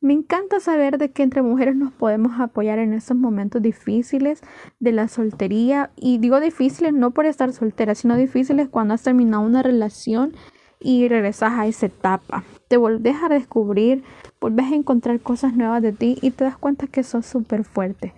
me 0.00 0.14
encanta 0.14 0.58
saber 0.58 0.98
de 0.98 1.12
que 1.12 1.22
entre 1.22 1.42
mujeres 1.42 1.76
nos 1.76 1.92
podemos 1.92 2.40
apoyar 2.40 2.80
en 2.80 2.92
estos 2.92 3.16
momentos 3.16 3.62
difíciles 3.62 4.40
de 4.80 4.90
la 4.90 5.06
soltería. 5.06 5.90
Y 5.96 6.18
digo 6.18 6.40
difíciles 6.40 6.92
no 6.92 7.12
por 7.12 7.24
estar 7.24 7.52
soltera, 7.52 7.94
sino 7.94 8.16
difíciles 8.16 8.68
cuando 8.68 8.94
has 8.94 9.02
terminado 9.02 9.44
una 9.44 9.62
relación 9.62 10.34
y 10.82 11.08
regresas 11.08 11.52
a 11.52 11.66
esa 11.66 11.86
etapa. 11.86 12.44
Te 12.68 12.76
volvés 12.76 13.16
a 13.22 13.28
descubrir, 13.28 14.04
volvés 14.40 14.72
a 14.72 14.74
encontrar 14.74 15.20
cosas 15.20 15.54
nuevas 15.54 15.82
de 15.82 15.92
ti 15.92 16.18
y 16.22 16.30
te 16.30 16.44
das 16.44 16.56
cuenta 16.56 16.86
que 16.86 17.02
sos 17.02 17.26
súper 17.26 17.64
fuerte. 17.64 18.14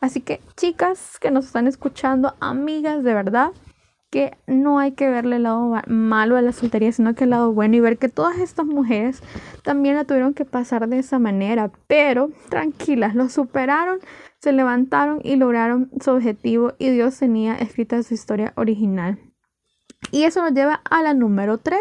Así 0.00 0.20
que 0.20 0.40
chicas 0.56 1.18
que 1.20 1.30
nos 1.30 1.46
están 1.46 1.66
escuchando, 1.66 2.34
amigas 2.40 3.04
de 3.04 3.14
verdad, 3.14 3.52
que 4.12 4.36
no 4.46 4.78
hay 4.78 4.92
que 4.92 5.08
verle 5.08 5.36
el 5.36 5.44
lado 5.44 5.80
malo 5.86 6.36
a 6.36 6.42
la 6.42 6.52
soltería, 6.52 6.92
sino 6.92 7.14
que 7.14 7.24
el 7.24 7.30
lado 7.30 7.52
bueno 7.52 7.76
y 7.76 7.80
ver 7.80 7.96
que 7.96 8.10
todas 8.10 8.38
estas 8.38 8.66
mujeres 8.66 9.22
también 9.64 9.94
la 9.94 10.04
tuvieron 10.04 10.34
que 10.34 10.44
pasar 10.44 10.86
de 10.86 10.98
esa 10.98 11.18
manera, 11.18 11.70
pero 11.86 12.30
tranquilas, 12.50 13.14
lo 13.14 13.30
superaron, 13.30 14.00
se 14.38 14.52
levantaron 14.52 15.20
y 15.24 15.36
lograron 15.36 15.90
su 15.98 16.10
objetivo 16.10 16.74
y 16.78 16.90
Dios 16.90 17.18
tenía 17.18 17.54
escrita 17.54 18.02
su 18.02 18.12
historia 18.12 18.52
original. 18.56 19.31
Y 20.10 20.24
eso 20.24 20.42
nos 20.42 20.52
lleva 20.52 20.82
a 20.90 21.02
la 21.02 21.14
número 21.14 21.58
3 21.58 21.80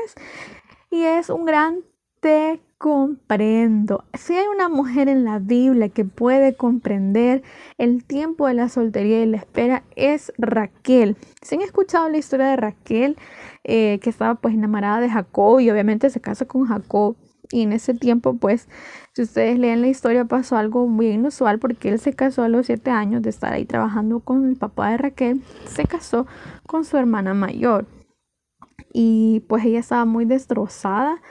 y 0.89 1.03
es 1.03 1.29
un 1.29 1.45
gran 1.45 1.83
te 2.21 2.61
comprendo. 2.77 4.05
Si 4.13 4.33
hay 4.33 4.45
una 4.47 4.69
mujer 4.69 5.09
en 5.09 5.23
la 5.23 5.39
Biblia 5.39 5.89
que 5.89 6.05
puede 6.05 6.55
comprender 6.55 7.43
el 7.77 8.03
tiempo 8.03 8.47
de 8.47 8.53
la 8.53 8.69
soltería 8.69 9.23
y 9.23 9.25
la 9.25 9.37
espera, 9.37 9.83
es 9.95 10.31
Raquel. 10.37 11.17
Si 11.41 11.55
han 11.55 11.61
escuchado 11.61 12.09
la 12.09 12.17
historia 12.17 12.47
de 12.47 12.55
Raquel, 12.55 13.17
eh, 13.63 13.99
que 14.01 14.09
estaba 14.09 14.35
pues 14.35 14.53
enamorada 14.53 14.99
de 14.99 15.09
Jacob 15.09 15.59
y 15.59 15.69
obviamente 15.69 16.09
se 16.09 16.21
casa 16.21 16.45
con 16.45 16.65
Jacob. 16.65 17.15
Y 17.51 17.63
en 17.63 17.73
ese 17.73 17.93
tiempo, 17.93 18.35
pues, 18.35 18.69
si 19.13 19.23
ustedes 19.23 19.59
leen 19.59 19.81
la 19.81 19.87
historia, 19.87 20.25
pasó 20.25 20.55
algo 20.55 20.87
muy 20.87 21.07
inusual 21.07 21.59
porque 21.59 21.89
él 21.89 21.99
se 21.99 22.13
casó 22.13 22.43
a 22.43 22.49
los 22.49 22.67
siete 22.67 22.91
años 22.91 23.21
de 23.23 23.29
estar 23.29 23.51
ahí 23.51 23.65
trabajando 23.65 24.21
con 24.21 24.47
el 24.47 24.55
papá 24.55 24.91
de 24.91 24.97
Raquel, 24.97 25.43
se 25.65 25.83
casó 25.83 26.27
con 26.65 26.85
su 26.85 26.97
hermana 26.97 27.33
mayor. 27.33 27.85
Y 28.93 29.41
pues 29.47 29.65
ella 29.65 29.79
estaba 29.79 30.05
muy 30.05 30.25
destrozada 30.25 31.21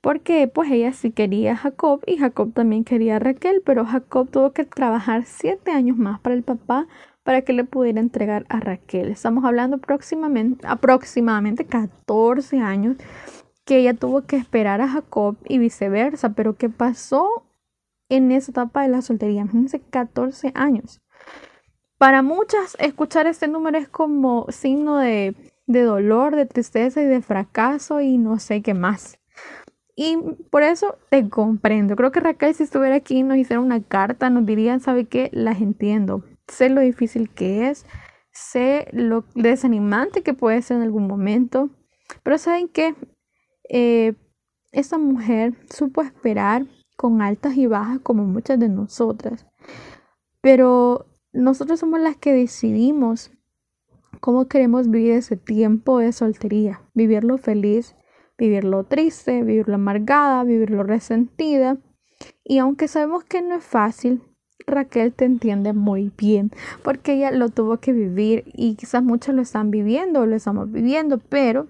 porque 0.00 0.48
pues 0.48 0.70
ella 0.70 0.92
sí 0.92 1.10
quería 1.10 1.52
a 1.52 1.56
Jacob 1.56 2.00
y 2.06 2.16
Jacob 2.16 2.52
también 2.54 2.84
quería 2.84 3.16
a 3.16 3.18
Raquel, 3.18 3.62
pero 3.64 3.84
Jacob 3.84 4.30
tuvo 4.30 4.52
que 4.52 4.64
trabajar 4.64 5.24
siete 5.24 5.70
años 5.72 5.96
más 5.96 6.20
para 6.20 6.34
el 6.34 6.42
papá 6.42 6.86
para 7.22 7.42
que 7.42 7.52
le 7.52 7.64
pudiera 7.64 8.00
entregar 8.00 8.46
a 8.48 8.60
Raquel. 8.60 9.10
Estamos 9.10 9.44
hablando 9.44 9.76
aproximadamente, 9.76 10.66
aproximadamente 10.66 11.66
14 11.66 12.60
años 12.60 12.96
que 13.64 13.78
ella 13.78 13.94
tuvo 13.94 14.22
que 14.22 14.36
esperar 14.36 14.80
a 14.80 14.88
Jacob 14.88 15.36
y 15.48 15.58
viceversa, 15.58 16.30
pero 16.30 16.56
¿qué 16.56 16.70
pasó 16.70 17.44
en 18.08 18.32
esa 18.32 18.50
etapa 18.52 18.82
de 18.82 18.88
la 18.88 19.02
soltería? 19.02 19.42
Imagínense 19.42 19.80
14 19.80 20.52
años. 20.54 21.00
Para 21.98 22.22
muchas, 22.22 22.76
escuchar 22.80 23.26
este 23.26 23.46
número 23.46 23.76
es 23.78 23.88
como 23.88 24.46
signo 24.48 24.96
de, 24.96 25.34
de 25.70 25.82
dolor, 25.82 26.34
de 26.34 26.46
tristeza 26.46 27.00
y 27.00 27.06
de 27.06 27.22
fracaso 27.22 28.00
y 28.00 28.18
no 28.18 28.38
sé 28.38 28.62
qué 28.62 28.74
más. 28.74 29.18
Y 29.94 30.16
por 30.50 30.62
eso 30.62 30.96
te 31.10 31.28
comprendo. 31.28 31.94
Creo 31.94 32.10
que 32.10 32.20
Raquel, 32.20 32.54
si 32.54 32.64
estuviera 32.64 32.96
aquí, 32.96 33.22
nos 33.22 33.36
hiciera 33.36 33.60
una 33.60 33.82
carta, 33.82 34.30
nos 34.30 34.46
dirían, 34.46 34.80
¿sabe 34.80 35.04
qué? 35.06 35.30
Las 35.32 35.60
entiendo. 35.60 36.24
Sé 36.48 36.70
lo 36.70 36.80
difícil 36.80 37.30
que 37.30 37.68
es, 37.68 37.86
sé 38.32 38.88
lo 38.92 39.24
desanimante 39.34 40.22
que 40.22 40.34
puede 40.34 40.62
ser 40.62 40.78
en 40.78 40.82
algún 40.84 41.06
momento. 41.06 41.70
Pero 42.22 42.38
¿saben 42.38 42.68
qué? 42.68 42.94
Eh, 43.68 44.14
esta 44.72 44.98
mujer 44.98 45.54
supo 45.68 46.02
esperar 46.02 46.66
con 46.96 47.22
altas 47.22 47.56
y 47.56 47.66
bajas 47.66 48.00
como 48.00 48.24
muchas 48.24 48.58
de 48.58 48.68
nosotras. 48.68 49.46
Pero 50.40 51.06
nosotros 51.32 51.78
somos 51.78 52.00
las 52.00 52.16
que 52.16 52.32
decidimos 52.32 53.30
cómo 54.20 54.46
queremos 54.48 54.90
vivir 54.90 55.12
ese 55.12 55.36
tiempo 55.36 55.98
de 55.98 56.12
soltería, 56.12 56.82
vivirlo 56.94 57.38
feliz, 57.38 57.96
vivirlo 58.38 58.84
triste, 58.84 59.42
vivirlo 59.42 59.74
amargada, 59.74 60.44
vivirlo 60.44 60.82
resentida. 60.82 61.78
Y 62.44 62.58
aunque 62.58 62.88
sabemos 62.88 63.24
que 63.24 63.42
no 63.42 63.56
es 63.56 63.64
fácil, 63.64 64.22
Raquel 64.66 65.12
te 65.12 65.24
entiende 65.24 65.72
muy 65.72 66.12
bien, 66.16 66.50
porque 66.82 67.14
ella 67.14 67.30
lo 67.30 67.48
tuvo 67.48 67.78
que 67.78 67.92
vivir 67.92 68.44
y 68.46 68.74
quizás 68.74 69.02
muchos 69.02 69.34
lo 69.34 69.42
están 69.42 69.70
viviendo, 69.70 70.26
lo 70.26 70.36
estamos 70.36 70.70
viviendo, 70.70 71.18
pero 71.18 71.66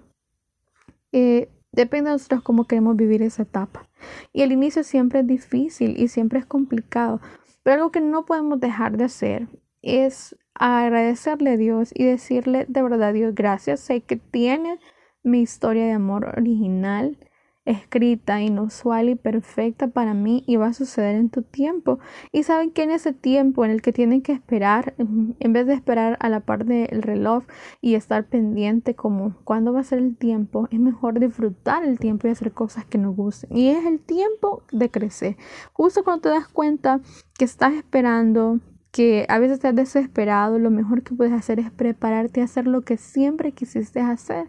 eh, 1.13 1.49
depende 1.73 2.11
de 2.11 2.15
nosotros 2.15 2.43
cómo 2.43 2.65
queremos 2.65 2.97
vivir 2.97 3.23
esa 3.23 3.43
etapa. 3.43 3.89
Y 4.33 4.43
el 4.43 4.53
inicio 4.53 4.83
siempre 4.83 5.21
es 5.21 5.27
difícil 5.27 5.99
y 5.99 6.09
siempre 6.09 6.39
es 6.41 6.47
complicado, 6.47 7.21
pero 7.63 7.77
algo 7.77 7.93
que 7.93 8.01
no 8.01 8.25
podemos 8.25 8.61
dejar 8.61 8.97
de 8.97 9.05
hacer 9.05 9.49
es 9.83 10.37
agradecerle 10.61 11.51
a 11.51 11.57
Dios 11.57 11.91
y 11.95 12.05
decirle 12.05 12.67
de 12.69 12.83
verdad, 12.83 13.15
Dios, 13.15 13.35
gracias, 13.35 13.81
sé 13.81 14.03
que 14.03 14.17
tienes 14.17 14.79
mi 15.23 15.41
historia 15.41 15.87
de 15.87 15.93
amor 15.93 16.27
original, 16.37 17.19
escrita, 17.65 18.41
inusual 18.41 19.09
y 19.11 19.15
perfecta 19.15 19.89
para 19.89 20.15
mí 20.15 20.43
y 20.47 20.57
va 20.57 20.69
a 20.69 20.73
suceder 20.73 21.15
en 21.15 21.31
tu 21.31 21.43
tiempo. 21.43 21.99
Y 22.33 22.43
saben 22.43 22.71
que 22.71 22.83
en 22.83 22.91
ese 22.91 23.13
tiempo 23.13 23.65
en 23.65 23.71
el 23.71 23.83
que 23.83 23.93
tienen 23.93 24.23
que 24.23 24.33
esperar, 24.33 24.95
en 24.99 25.53
vez 25.53 25.67
de 25.67 25.75
esperar 25.75 26.17
a 26.21 26.29
la 26.29 26.41
par 26.41 26.65
del 26.65 27.03
reloj 27.03 27.45
y 27.81 27.95
estar 27.95 28.27
pendiente 28.27 28.95
como 28.95 29.37
cuándo 29.45 29.73
va 29.73 29.81
a 29.81 29.85
ser 29.85 29.99
el 29.99 30.17
tiempo, 30.17 30.69
es 30.71 30.81
mejor 30.81 31.21
disfrutar 31.21 31.85
el 31.85 31.99
tiempo 31.99 32.27
y 32.29 32.31
hacer 32.31 32.53
cosas 32.53 32.85
que 32.85 32.99
nos 32.99 33.15
gusten. 33.15 33.57
Y 33.57 33.69
es 33.69 33.85
el 33.87 34.01
tiempo 34.01 34.63
de 34.73 34.91
crecer. 34.91 35.37
Justo 35.73 36.03
cuando 36.03 36.23
te 36.23 36.29
das 36.31 36.49
cuenta 36.49 37.01
que 37.39 37.45
estás 37.45 37.75
esperando, 37.75 38.61
que 38.93 39.27
a 39.29 39.39
veces 39.39 39.57
estás 39.59 39.75
desesperado, 39.75 40.59
lo 40.59 40.71
mejor 40.71 41.03
que 41.03 41.15
puedes 41.15 41.33
hacer 41.33 41.61
es 41.61 41.71
prepararte 41.71 42.41
a 42.41 42.45
hacer 42.45 42.67
lo 42.67 42.83
que 42.83 42.97
siempre 42.97 43.53
quisiste 43.53 44.01
hacer. 44.01 44.49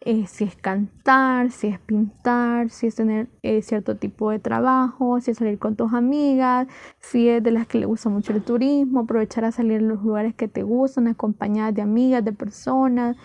Eh, 0.00 0.26
si 0.26 0.44
es 0.44 0.54
cantar, 0.56 1.50
si 1.50 1.68
es 1.68 1.78
pintar, 1.80 2.68
si 2.68 2.86
es 2.88 2.94
tener 2.94 3.28
eh, 3.42 3.62
cierto 3.62 3.96
tipo 3.96 4.30
de 4.30 4.38
trabajo, 4.38 5.18
si 5.20 5.30
es 5.30 5.38
salir 5.38 5.58
con 5.58 5.76
tus 5.76 5.94
amigas, 5.94 6.68
si 7.00 7.28
es 7.30 7.42
de 7.42 7.50
las 7.50 7.66
que 7.66 7.78
le 7.78 7.86
gusta 7.86 8.10
mucho 8.10 8.34
el 8.34 8.42
turismo, 8.42 9.00
aprovechar 9.00 9.46
a 9.46 9.52
salir 9.52 9.78
en 9.78 9.88
los 9.88 10.02
lugares 10.02 10.34
que 10.34 10.46
te 10.46 10.62
gustan, 10.62 11.08
acompañadas 11.08 11.74
de 11.74 11.82
amigas, 11.82 12.22
de 12.22 12.34
personas, 12.34 13.16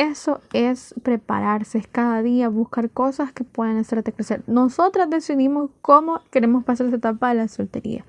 eso 0.00 0.40
es 0.54 0.94
prepararse, 1.02 1.76
es 1.76 1.86
cada 1.86 2.22
día 2.22 2.48
buscar 2.48 2.88
cosas 2.88 3.34
que 3.34 3.44
puedan 3.44 3.76
hacerte 3.76 4.14
crecer. 4.14 4.42
Nosotras 4.46 5.10
decidimos 5.10 5.68
cómo 5.82 6.22
queremos 6.30 6.64
pasar 6.64 6.86
esa 6.86 6.96
etapa 6.96 7.28
de 7.28 7.34
la 7.34 7.48
soltería. 7.48 8.06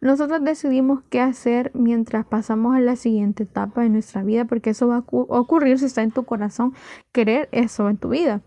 Nosotras 0.00 0.42
decidimos 0.42 1.02
qué 1.10 1.20
hacer 1.20 1.70
mientras 1.74 2.24
pasamos 2.24 2.74
a 2.74 2.80
la 2.80 2.96
siguiente 2.96 3.42
etapa 3.42 3.82
de 3.82 3.90
nuestra 3.90 4.22
vida, 4.22 4.46
porque 4.46 4.70
eso 4.70 4.88
va 4.88 4.96
a 4.96 5.04
ocurrir 5.06 5.78
si 5.78 5.84
está 5.84 6.00
en 6.00 6.12
tu 6.12 6.24
corazón 6.24 6.72
querer 7.12 7.50
eso 7.52 7.90
en 7.90 7.98
tu 7.98 8.08
vida. 8.08 8.40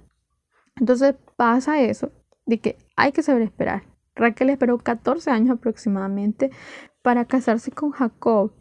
Entonces 0.79 1.13
pasa 1.35 1.79
eso 1.79 2.11
de 2.47 2.59
que 2.59 2.77
hay 2.95 3.11
que 3.11 3.21
saber 3.21 3.43
esperar. 3.43 3.83
Raquel 4.15 4.49
esperó 4.49 4.79
14 4.79 5.29
años 5.29 5.51
aproximadamente 5.51 6.49
para 7.03 7.25
casarse 7.25 7.69
con 7.69 7.91
Jacob. 7.91 8.53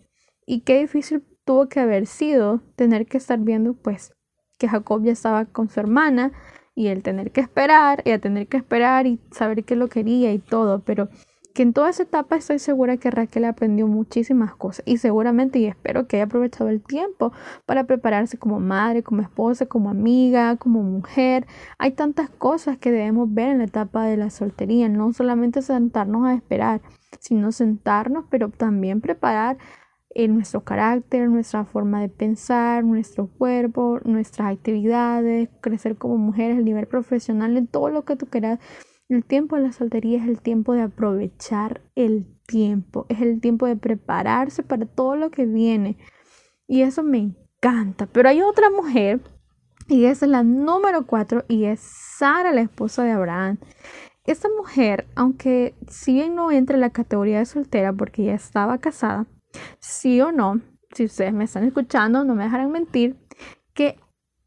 Y 0.45 0.61
qué 0.61 0.81
difícil 0.81 1.25
tuvo 1.47 1.71
que 1.71 1.81
haber 1.81 2.07
sido 2.07 2.61
tener 2.75 3.07
que 3.07 3.17
estar 3.17 3.39
viendo 3.39 3.73
pues 3.73 4.13
que 4.59 4.69
Jacob 4.69 5.03
ya 5.03 5.13
estaba 5.13 5.45
con 5.45 5.69
su 5.69 5.81
hermana 5.81 6.33
y 6.75 6.89
el 6.89 7.03
tener 7.03 7.33
que 7.33 7.41
esperar, 7.41 8.03
y 8.05 8.11
a 8.11 8.21
tener 8.21 8.49
que 8.49 8.59
esperar 8.59 9.07
y 9.07 9.19
saber 9.31 9.65
que 9.65 9.77
lo 9.77 9.89
quería 9.89 10.33
y 10.33 10.39
todo, 10.39 10.81
pero 10.81 11.09
que 11.57 11.63
en 11.63 11.73
toda 11.73 11.89
esa 11.89 12.03
etapa 12.03 12.37
estoy 12.37 12.59
segura 12.59 12.99
que 12.99 13.11
Raquel 13.11 13.47
aprendió 13.47 13.87
muchísimas 13.87 14.55
cosas 14.55 14.83
y 14.87 14.99
seguramente 14.99 15.59
y 15.59 15.65
espero 15.65 16.07
que 16.07 16.17
haya 16.17 16.27
aprovechado 16.27 16.69
el 16.69 16.83
tiempo 16.83 17.33
para 17.65 17.85
prepararse 17.85 18.37
como 18.37 18.61
madre, 18.61 19.03
como 19.03 19.23
esposa, 19.23 19.65
como 19.65 19.89
amiga, 19.89 20.57
como 20.57 20.83
mujer. 20.83 21.47
Hay 21.79 21.93
tantas 21.93 22.29
cosas 22.29 22.77
que 22.77 22.93
debemos 22.93 23.33
ver 23.33 23.49
en 23.49 23.59
la 23.59 23.65
etapa 23.65 24.05
de 24.05 24.19
la 24.19 24.29
soltería, 24.29 24.91
no 24.91 25.15
solamente 25.15 25.63
sentarnos 25.63 26.27
a 26.27 26.35
esperar, 26.35 26.83
sino 27.21 27.51
sentarnos, 27.53 28.27
pero 28.29 28.51
también 28.51 29.01
preparar 29.01 29.57
en 30.19 30.33
nuestro 30.33 30.65
carácter, 30.65 31.29
nuestra 31.29 31.67
forma 31.67 32.01
de 32.01 32.09
pensar, 32.09 32.85
nuestro 32.85 33.27
cuerpo, 33.27 34.01
nuestras 34.05 34.51
actividades, 34.51 35.51
crecer 35.61 35.97
como 35.97 36.17
mujeres, 36.17 36.57
el 36.57 36.65
nivel 36.65 36.87
profesional, 36.87 37.55
en 37.59 37.67
todo 37.67 37.91
lo 37.91 38.07
que 38.07 38.17
tú 38.17 38.25
quieras. 38.25 38.59
El 39.11 39.27
tiempo 39.27 39.57
de 39.57 39.63
la 39.63 39.73
soltería 39.73 40.23
es 40.23 40.27
el 40.27 40.41
tiempo 40.41 40.73
de 40.73 40.81
aprovechar 40.81 41.83
el 41.97 42.27
tiempo, 42.47 43.05
es 43.11 43.21
el 43.21 43.43
tiempo 43.43 43.67
de 43.67 43.77
prepararse 43.77 44.63
para 44.63 44.87
todo 44.87 45.17
lo 45.17 45.31
que 45.31 45.45
viene. 45.45 45.99
Y 46.67 46.81
eso 46.81 47.03
me 47.03 47.19
encanta. 47.19 48.07
Pero 48.07 48.31
hay 48.31 48.41
otra 48.41 48.71
mujer, 48.71 49.21
y 49.87 50.07
esa 50.07 50.25
es 50.25 50.31
la 50.31 50.43
número 50.43 51.07
cuatro, 51.07 51.45
y 51.47 51.67
es 51.67 51.81
Sara, 51.81 52.53
la 52.53 52.63
esposa 52.63 53.05
de 53.05 53.11
Abraham. 53.11 53.59
Esta 54.25 54.49
mujer, 54.49 55.07
aunque 55.15 55.75
si 55.89 56.15
bien 56.15 56.35
no 56.35 56.51
entra 56.51 56.75
en 56.75 56.81
la 56.81 56.91
categoría 56.91 57.41
de 57.41 57.45
soltera 57.45 57.93
porque 57.93 58.25
ya 58.25 58.35
estaba 58.35 58.79
casada, 58.79 59.27
sí 59.79 60.21
o 60.21 60.33
no, 60.33 60.61
si 60.93 61.05
ustedes 61.05 61.33
me 61.33 61.45
están 61.45 61.65
escuchando, 61.65 62.25
no 62.25 62.35
me 62.35 62.45
dejarán 62.45 62.71
mentir, 62.71 63.17
que 63.75 63.99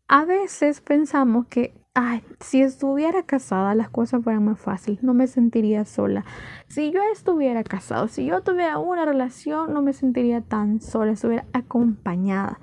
a 0.08 0.26
veces 0.26 0.82
pensamos 0.82 1.46
que, 1.48 1.80
ay, 1.94 2.24
si 2.40 2.62
estuviera 2.62 3.24
casada 3.24 3.76
las 3.76 3.90
cosas 3.90 4.24
fueran 4.24 4.46
más 4.46 4.60
fáciles, 4.60 5.04
no 5.04 5.14
me 5.14 5.28
sentiría 5.28 5.86
sola. 5.86 6.26
Si 6.68 6.92
yo 6.92 7.02
estuviera 7.14 7.64
casado, 7.64 8.08
si 8.08 8.26
yo 8.26 8.42
tuviera 8.42 8.80
una 8.80 9.06
relación, 9.06 9.74
no 9.74 9.82
me 9.82 9.94
sentiría 9.94 10.42
tan 10.42 10.82
sola, 10.82 11.12
estuviera 11.12 11.46
acompañada. 11.54 12.60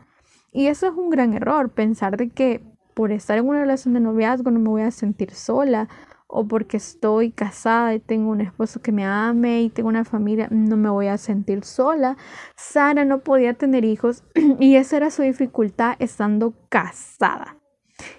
Y 0.53 0.67
eso 0.67 0.87
es 0.89 0.95
un 0.95 1.11
gran 1.11 1.35
error, 1.35 1.71
pensar 1.71 2.17
de 2.17 2.31
que 2.31 2.65
por 2.95 3.13
estar 3.13 3.37
en 3.37 3.47
una 3.47 3.61
relación 3.61 3.93
de 3.93 4.01
noviazgo 4.01 4.51
no 4.51 4.59
me 4.59 4.71
voy 4.71 4.83
a 4.83 4.91
sentir 4.91 5.31
sola 5.31 5.87
o 6.29 6.47
porque 6.47 6.77
estoy 6.77 7.31
casada 7.31 7.95
y 7.95 8.01
tengo 8.01 8.31
un 8.31 8.41
esposo 8.41 8.81
que 8.81 8.93
me 8.93 9.05
ame 9.05 9.63
y 9.63 9.71
tengo 9.71 9.89
una 9.89 10.05
familia, 10.05 10.49
no 10.51 10.77
me 10.77 10.91
voy 10.91 11.07
a 11.07 11.19
sentir 11.19 11.65
sola. 11.65 12.17
Sara 12.57 13.05
no 13.05 13.21
podía 13.21 13.55
tener 13.55 13.85
hijos 13.85 14.25
y 14.61 14.77
esa 14.77 14.97
era 14.97 15.11
su 15.11 15.23
dificultad 15.23 15.97
estando 15.99 16.55
casada. 16.69 17.59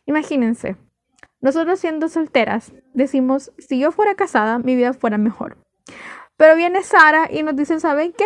Imagínense, 0.05 0.77
nosotros 1.41 1.79
siendo 1.79 2.09
solteras 2.09 2.73
decimos, 2.93 3.51
si 3.59 3.79
yo 3.79 3.91
fuera 3.91 4.15
casada, 4.15 4.57
mi 4.57 4.75
vida 4.75 4.93
fuera 4.93 5.17
mejor. 5.17 5.57
Pero 6.35 6.55
viene 6.55 6.83
Sara 6.83 7.29
y 7.31 7.43
nos 7.43 7.55
dice, 7.55 7.79
¿saben 7.79 8.13
qué? 8.13 8.25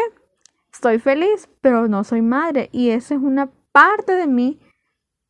Estoy 0.72 1.00
feliz, 1.00 1.50
pero 1.62 1.88
no 1.88 2.04
soy 2.04 2.22
madre 2.22 2.70
y 2.72 2.92
esa 2.92 3.16
es 3.16 3.22
una 3.22 3.52
parte 3.74 4.16
de 4.16 4.28
mí 4.28 4.61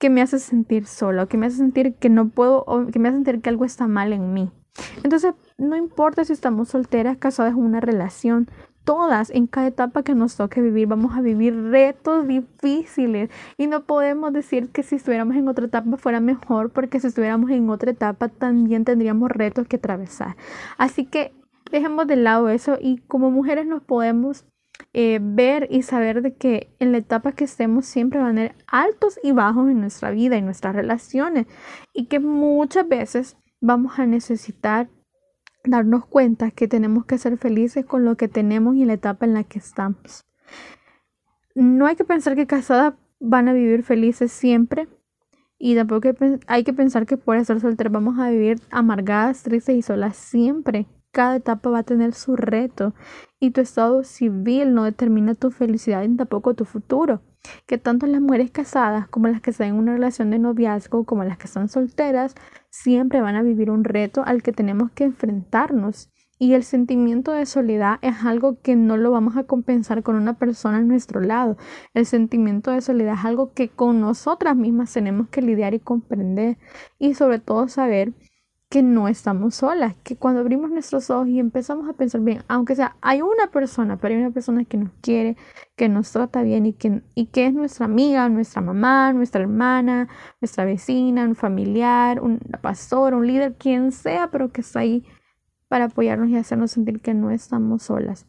que 0.02 0.10
me 0.10 0.24
hace 0.24 0.40
sentir 0.40 0.88
sola, 0.88 1.28
que 1.28 1.38
me 1.38 1.46
hace 1.46 1.58
sentir 1.58 1.94
que 1.94 2.10
no 2.10 2.30
puedo, 2.30 2.64
o 2.66 2.88
que 2.88 2.98
me 2.98 3.08
hace 3.08 3.18
sentir 3.18 3.40
que 3.40 3.50
algo 3.50 3.66
está 3.66 3.88
mal 3.88 4.14
en 4.14 4.34
mí. 4.34 4.52
Entonces, 5.04 5.36
no 5.60 5.76
importa 5.78 6.26
si 6.26 6.34
estamos 6.34 6.70
solteras, 6.70 7.18
casadas 7.18 7.54
en 7.54 7.60
una 7.60 7.82
relación, 7.82 8.50
todas, 8.84 9.30
en 9.30 9.46
cada 9.46 9.68
etapa 9.68 10.02
que 10.02 10.16
nos 10.16 10.36
toque 10.36 10.60
vivir, 10.60 10.88
vamos 10.88 11.16
a 11.16 11.22
vivir 11.22 11.56
retos 11.70 12.28
difíciles 12.28 13.30
y 13.60 13.68
no 13.68 13.84
podemos 13.84 14.34
decir 14.34 14.72
que 14.72 14.82
si 14.82 14.96
estuviéramos 14.96 15.36
en 15.36 15.48
otra 15.48 15.68
etapa 15.68 15.98
fuera 15.98 16.20
mejor, 16.20 16.72
porque 16.72 17.00
si 17.00 17.06
estuviéramos 17.06 17.52
en 17.52 17.70
otra 17.70 17.92
etapa 17.92 18.28
también 18.28 18.86
tendríamos 18.86 19.30
retos 19.30 19.68
que 19.68 19.76
atravesar. 19.76 20.36
Así 20.80 21.06
que 21.06 21.32
dejemos 21.72 22.08
de 22.08 22.16
lado 22.16 22.50
eso 22.50 22.80
y 22.82 22.98
como 23.08 23.30
mujeres 23.30 23.68
nos 23.68 23.84
podemos 23.84 24.46
eh, 24.94 25.20
ver 25.22 25.68
y 25.72 25.84
saber 25.84 26.22
de 26.22 26.36
que 26.36 26.76
en 26.80 26.92
la 26.92 26.98
etapa 26.98 27.32
que 27.32 27.46
estemos 27.46 27.86
siempre 27.86 28.20
van 28.20 28.38
a 28.38 28.42
haber 28.42 28.56
altos 28.68 29.20
y 29.24 29.32
bajos 29.32 29.70
en 29.70 29.80
nuestra 29.80 30.12
vida 30.12 30.38
y 30.38 30.42
nuestras 30.42 30.76
relaciones 30.76 31.48
y 31.94 32.06
que 32.06 32.20
muchas 32.20 32.88
veces 32.88 33.38
vamos 33.62 34.00
a 34.00 34.06
necesitar 34.06 34.90
darnos 35.64 36.06
cuenta 36.06 36.52
que 36.52 36.68
tenemos 36.68 37.06
que 37.06 37.18
ser 37.18 37.38
felices 37.38 37.86
con 37.86 38.04
lo 38.04 38.18
que 38.18 38.28
tenemos 38.28 38.76
y 38.76 38.86
la 38.86 38.94
etapa 38.94 39.26
en 39.26 39.34
la 39.34 39.44
que 39.44 39.60
estamos. 39.60 40.26
No 41.56 41.86
hay 41.86 41.96
que 41.96 42.06
pensar 42.06 42.36
que 42.36 42.48
casadas 42.48 42.96
van 43.20 43.48
a 43.48 43.54
vivir 43.54 43.84
felices 43.84 44.32
siempre 44.32 44.88
y 45.58 45.76
tampoco 45.76 46.10
hay 46.48 46.64
que 46.64 46.74
pensar 46.74 47.06
que 47.06 47.18
por 47.18 47.44
ser 47.46 47.60
solteras 47.60 47.94
vamos 47.94 48.18
a 48.18 48.30
vivir 48.30 48.60
amargadas, 48.72 49.44
tristes 49.44 49.76
y 49.76 49.82
solas 49.84 50.16
siempre. 50.16 50.88
Cada 51.12 51.36
etapa 51.36 51.70
va 51.70 51.80
a 51.80 51.84
tener 51.84 52.14
su 52.14 52.38
reto 52.38 52.94
y 53.40 53.52
tu 53.52 53.60
estado 53.60 54.04
civil 54.04 54.74
no 54.74 54.86
determina 54.86 55.36
tu 55.36 55.52
felicidad 55.52 56.08
ni 56.08 56.16
tampoco 56.16 56.54
tu 56.54 56.64
futuro. 56.64 57.22
Que 57.66 57.78
tanto 57.78 58.06
las 58.08 58.22
mujeres 58.22 58.52
casadas 58.52 59.10
como 59.10 59.28
las 59.28 59.42
que 59.42 59.50
están 59.50 59.70
en 59.70 59.76
una 59.76 59.94
relación 59.94 60.30
de 60.30 60.40
noviazgo 60.40 61.06
como 61.06 61.24
las 61.24 61.38
que 61.38 61.48
están 61.48 61.68
solteras 61.68 62.36
siempre 62.70 63.20
van 63.20 63.36
a 63.36 63.42
vivir 63.42 63.72
un 63.72 63.84
reto 63.84 64.24
al 64.26 64.42
que 64.42 64.54
tenemos 64.54 64.92
que 64.92 65.04
enfrentarnos. 65.04 66.10
Y 66.40 66.54
el 66.54 66.64
sentimiento 66.64 67.34
de 67.34 67.46
soledad 67.46 68.00
es 68.02 68.26
algo 68.26 68.62
que 68.62 68.76
no 68.76 68.98
lo 68.98 69.12
vamos 69.12 69.38
a 69.38 69.44
compensar 69.44 70.02
con 70.02 70.16
una 70.16 70.40
persona 70.40 70.78
a 70.78 70.82
nuestro 70.82 71.20
lado. 71.20 71.58
El 71.94 72.06
sentimiento 72.06 72.72
de 72.72 72.82
soledad 72.82 73.16
es 73.20 73.26
algo 73.26 73.54
que 73.54 73.70
con 73.70 74.02
nosotras 74.02 74.56
mismas 74.56 74.92
tenemos 74.94 75.28
que 75.28 75.42
lidiar 75.42 75.74
y 75.74 75.80
comprender. 75.80 76.58
Y 76.98 77.14
sobre 77.14 77.38
todo 77.38 77.68
saber 77.68 78.14
que 78.72 78.84
no 78.84 79.10
estamos 79.10 79.56
solas, 79.56 79.96
que 80.02 80.16
cuando 80.16 80.40
abrimos 80.40 80.72
nuestros 80.72 81.10
ojos 81.10 81.28
y 81.28 81.40
empezamos 81.40 81.90
a 81.90 81.94
pensar 81.94 82.22
bien, 82.22 82.42
aunque 82.48 82.74
sea, 82.74 82.96
hay 83.02 83.22
una 83.22 83.48
persona, 83.48 83.98
pero 83.98 84.16
hay 84.16 84.22
una 84.22 84.32
persona 84.32 84.64
que 84.64 84.78
nos 84.78 84.92
quiere, 85.02 85.36
que 85.76 85.90
nos 85.90 86.10
trata 86.14 86.42
bien 86.42 86.66
y 86.66 86.72
que, 86.72 87.02
y 87.14 87.26
que 87.26 87.48
es 87.48 87.54
nuestra 87.54 87.86
amiga, 87.86 88.30
nuestra 88.30 88.62
mamá, 88.62 89.12
nuestra 89.12 89.42
hermana, 89.42 90.08
nuestra 90.40 90.64
vecina, 90.64 91.26
un 91.26 91.36
familiar, 91.36 92.22
un 92.22 92.40
pastor, 92.62 93.14
un 93.14 93.28
líder, 93.28 93.56
quien 93.58 93.92
sea, 93.92 94.30
pero 94.32 94.54
que 94.54 94.62
está 94.62 94.80
ahí 94.80 95.04
para 95.68 95.86
apoyarnos 95.86 96.30
y 96.30 96.38
hacernos 96.38 96.72
sentir 96.72 97.02
que 97.02 97.14
no 97.14 97.30
estamos 97.30 97.84
solas. 97.84 98.26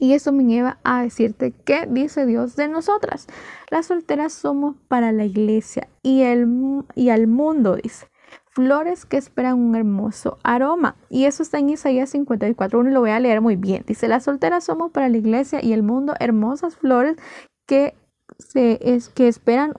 Y 0.00 0.14
eso 0.14 0.32
me 0.32 0.44
lleva 0.44 0.78
a 0.82 1.02
decirte 1.02 1.52
qué 1.66 1.86
dice 1.86 2.24
Dios 2.24 2.56
de 2.56 2.68
nosotras. 2.68 3.26
Las 3.70 3.84
solteras 3.84 4.32
somos 4.32 4.76
para 4.88 5.12
la 5.12 5.26
iglesia 5.26 5.88
y, 6.02 6.22
el, 6.22 6.48
y 6.94 7.10
al 7.10 7.26
mundo, 7.26 7.76
dice 7.76 8.06
flores 8.52 9.06
que 9.06 9.16
esperan 9.16 9.58
un 9.58 9.74
hermoso 9.74 10.38
aroma. 10.42 10.96
Y 11.08 11.24
eso 11.24 11.42
está 11.42 11.58
en 11.58 11.70
Isaías 11.70 12.10
54, 12.10 12.78
uno 12.78 12.90
lo 12.90 13.00
voy 13.00 13.10
a 13.10 13.20
leer 13.20 13.40
muy 13.40 13.56
bien. 13.56 13.84
Dice, 13.86 14.08
las 14.08 14.24
solteras 14.24 14.64
somos 14.64 14.90
para 14.92 15.08
la 15.08 15.16
iglesia 15.16 15.60
y 15.62 15.72
el 15.72 15.82
mundo 15.82 16.14
hermosas 16.20 16.76
flores 16.76 17.16
que, 17.66 17.94
se, 18.38 18.78
es, 18.82 19.08
que 19.08 19.28
esperan 19.28 19.74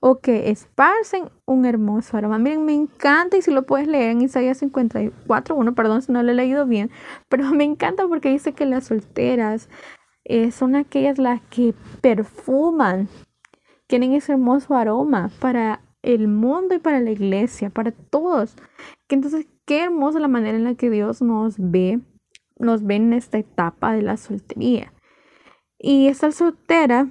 o 0.00 0.20
que 0.20 0.50
esparcen 0.50 1.30
un 1.44 1.64
hermoso 1.64 2.16
aroma. 2.16 2.38
Miren, 2.38 2.64
me 2.64 2.74
encanta 2.74 3.36
y 3.36 3.42
si 3.42 3.50
lo 3.50 3.64
puedes 3.64 3.88
leer 3.88 4.10
en 4.10 4.22
Isaías 4.22 4.58
54, 4.58 5.56
uno, 5.56 5.74
perdón 5.74 6.02
si 6.02 6.12
no 6.12 6.22
lo 6.22 6.30
he 6.30 6.34
leído 6.34 6.66
bien, 6.66 6.90
pero 7.28 7.50
me 7.50 7.64
encanta 7.64 8.06
porque 8.06 8.30
dice 8.30 8.52
que 8.52 8.66
las 8.66 8.86
solteras 8.86 9.68
eh, 10.24 10.50
son 10.50 10.76
aquellas 10.76 11.18
las 11.18 11.40
que 11.42 11.74
perfuman, 12.00 13.08
tienen 13.86 14.12
ese 14.12 14.32
hermoso 14.32 14.74
aroma 14.74 15.30
para 15.40 15.80
el 16.02 16.28
mundo 16.28 16.74
y 16.74 16.78
para 16.78 17.00
la 17.00 17.10
iglesia, 17.10 17.70
para 17.70 17.92
todos. 17.92 18.56
Que 19.06 19.14
entonces, 19.14 19.46
qué 19.64 19.84
hermosa 19.84 20.20
la 20.20 20.28
manera 20.28 20.56
en 20.56 20.64
la 20.64 20.74
que 20.74 20.90
Dios 20.90 21.22
nos 21.22 21.56
ve, 21.58 22.00
nos 22.58 22.84
ve 22.84 22.96
en 22.96 23.12
esta 23.12 23.38
etapa 23.38 23.92
de 23.92 24.02
la 24.02 24.16
soltería. 24.16 24.92
Y 25.78 26.08
estar 26.08 26.32
soltera, 26.32 27.08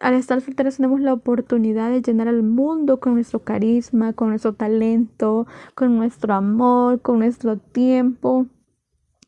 al 0.00 0.14
estar 0.14 0.40
soltera 0.40 0.70
tenemos 0.70 1.00
la 1.00 1.12
oportunidad 1.12 1.90
de 1.90 2.02
llenar 2.02 2.28
al 2.28 2.42
mundo 2.42 2.98
con 2.98 3.14
nuestro 3.14 3.44
carisma, 3.44 4.12
con 4.12 4.30
nuestro 4.30 4.54
talento, 4.54 5.46
con 5.74 5.96
nuestro 5.96 6.34
amor, 6.34 7.00
con 7.00 7.20
nuestro 7.20 7.58
tiempo. 7.58 8.46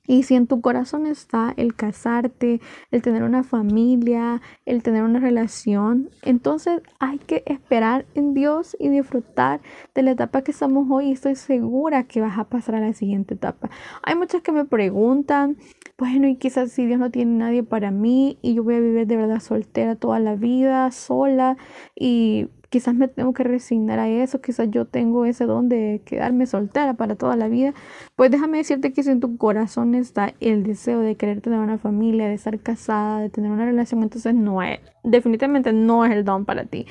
Y 0.07 0.25
si 0.25 0.35
en 0.35 0.47
tu 0.47 0.61
corazón 0.61 1.07
está 1.07 1.55
el 1.57 1.75
casarte, 1.75 2.61
el 2.91 3.03
tener 3.03 3.23
una 3.23 3.43
familia, 3.43 4.43
el 4.67 4.83
tener 4.83 5.03
una 5.03 5.19
relación, 5.19 6.11
entonces 6.23 6.83
hay 6.99 7.19
que 7.19 7.43
esperar 7.47 8.05
en 8.15 8.35
Dios 8.35 8.77
y 8.79 8.89
disfrutar 8.89 9.61
de 9.95 10.03
la 10.03 10.13
etapa 10.13 10.43
que 10.43 10.51
estamos 10.51 10.87
hoy. 10.91 11.13
Estoy 11.13 11.37
segura 11.37 12.05
que 12.05 12.21
vas 12.21 12.39
a 12.39 12.45
pasar 12.45 12.75
a 12.75 12.81
la 12.81 12.93
siguiente 12.93 13.35
etapa. 13.35 13.71
Hay 14.03 14.15
muchas 14.15 14.43
que 14.43 14.53
me 14.53 14.65
preguntan, 14.65 15.57
bueno, 15.97 16.29
y 16.29 16.37
quizás 16.37 16.73
si 16.73 16.85
Dios 16.87 16.99
no 16.99 17.11
tiene 17.11 17.39
nadie 17.39 17.63
para 17.63 17.91
mí 17.91 18.39
y 18.43 18.55
yo 18.55 18.65
voy 18.65 18.75
a 18.75 18.81
vivir 18.81 19.07
de 19.07 19.17
verdad 19.17 19.41
soltera 19.41 19.97
toda 19.97 20.19
la 20.19 20.35
vida, 20.35 20.91
sola 20.91 21.57
y 21.95 22.49
quizás 22.75 22.93
me 22.93 23.07
tengo 23.07 23.33
que 23.33 23.45
resignar 23.45 24.01
a 24.01 24.09
eso, 24.09 24.41
quizás 24.41 24.69
yo 24.69 24.85
tengo 24.85 25.27
ese 25.27 25.47
don 25.47 25.69
de 25.69 26.03
quedarme 26.05 26.45
soltera 26.45 26.95
para 26.95 27.15
toda 27.15 27.37
la 27.37 27.47
vida, 27.47 27.73
pues 28.17 28.33
déjame 28.33 28.59
decirte 28.59 28.93
que 28.93 29.05
si 29.05 29.11
en 29.11 29.21
tu 29.21 29.37
corazón 29.37 29.95
está 29.95 30.35
el 30.41 30.65
deseo 30.65 30.99
de 30.99 31.15
querer 31.15 31.41
tener 31.41 31.61
una 31.61 31.79
familia, 31.79 32.27
de 32.27 32.35
estar 32.35 32.59
casada, 32.59 33.21
de 33.21 33.31
tener 33.31 33.53
una 33.53 33.65
relación, 33.65 34.03
entonces 34.03 34.35
no 34.35 34.61
es, 34.61 34.81
definitivamente 35.05 35.73
no 35.73 36.05
es 36.05 36.11
el 36.11 36.25
don 36.25 36.45
para 36.45 36.65
ti. 36.65 36.87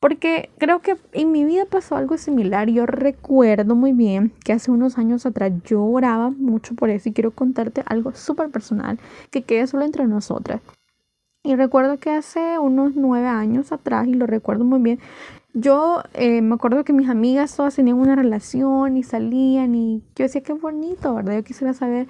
Porque 0.00 0.50
creo 0.58 0.80
que 0.80 0.96
en 1.12 1.30
mi 1.30 1.44
vida 1.44 1.64
pasó 1.66 1.94
algo 1.94 2.18
similar. 2.18 2.68
Yo 2.70 2.86
recuerdo 2.86 3.76
muy 3.76 3.92
bien 3.92 4.32
que 4.44 4.54
hace 4.54 4.70
unos 4.72 4.98
años 4.98 5.26
atrás 5.26 5.52
yo 5.64 5.84
oraba 5.84 6.30
mucho 6.30 6.74
por 6.74 6.90
eso 6.90 7.08
y 7.10 7.12
quiero 7.12 7.30
contarte 7.32 7.84
algo 7.86 8.12
súper 8.14 8.50
personal 8.50 8.98
que 9.30 9.42
quede 9.42 9.68
solo 9.68 9.84
entre 9.84 10.06
nosotras. 10.06 10.60
Y 11.42 11.56
recuerdo 11.56 11.98
que 11.98 12.10
hace 12.10 12.58
unos 12.58 12.96
nueve 12.96 13.26
años 13.26 13.72
atrás, 13.72 14.06
y 14.06 14.14
lo 14.14 14.26
recuerdo 14.26 14.64
muy 14.64 14.80
bien, 14.80 15.00
yo 15.54 16.02
eh, 16.14 16.42
me 16.42 16.54
acuerdo 16.54 16.84
que 16.84 16.92
mis 16.92 17.08
amigas 17.08 17.56
todas 17.56 17.74
tenían 17.74 17.98
una 17.98 18.14
relación 18.14 18.96
y 18.96 19.02
salían 19.02 19.74
y 19.74 20.02
yo 20.14 20.24
decía, 20.24 20.42
qué 20.42 20.52
bonito, 20.52 21.14
¿verdad? 21.14 21.36
Yo 21.36 21.44
quisiera 21.44 21.72
saber 21.72 22.08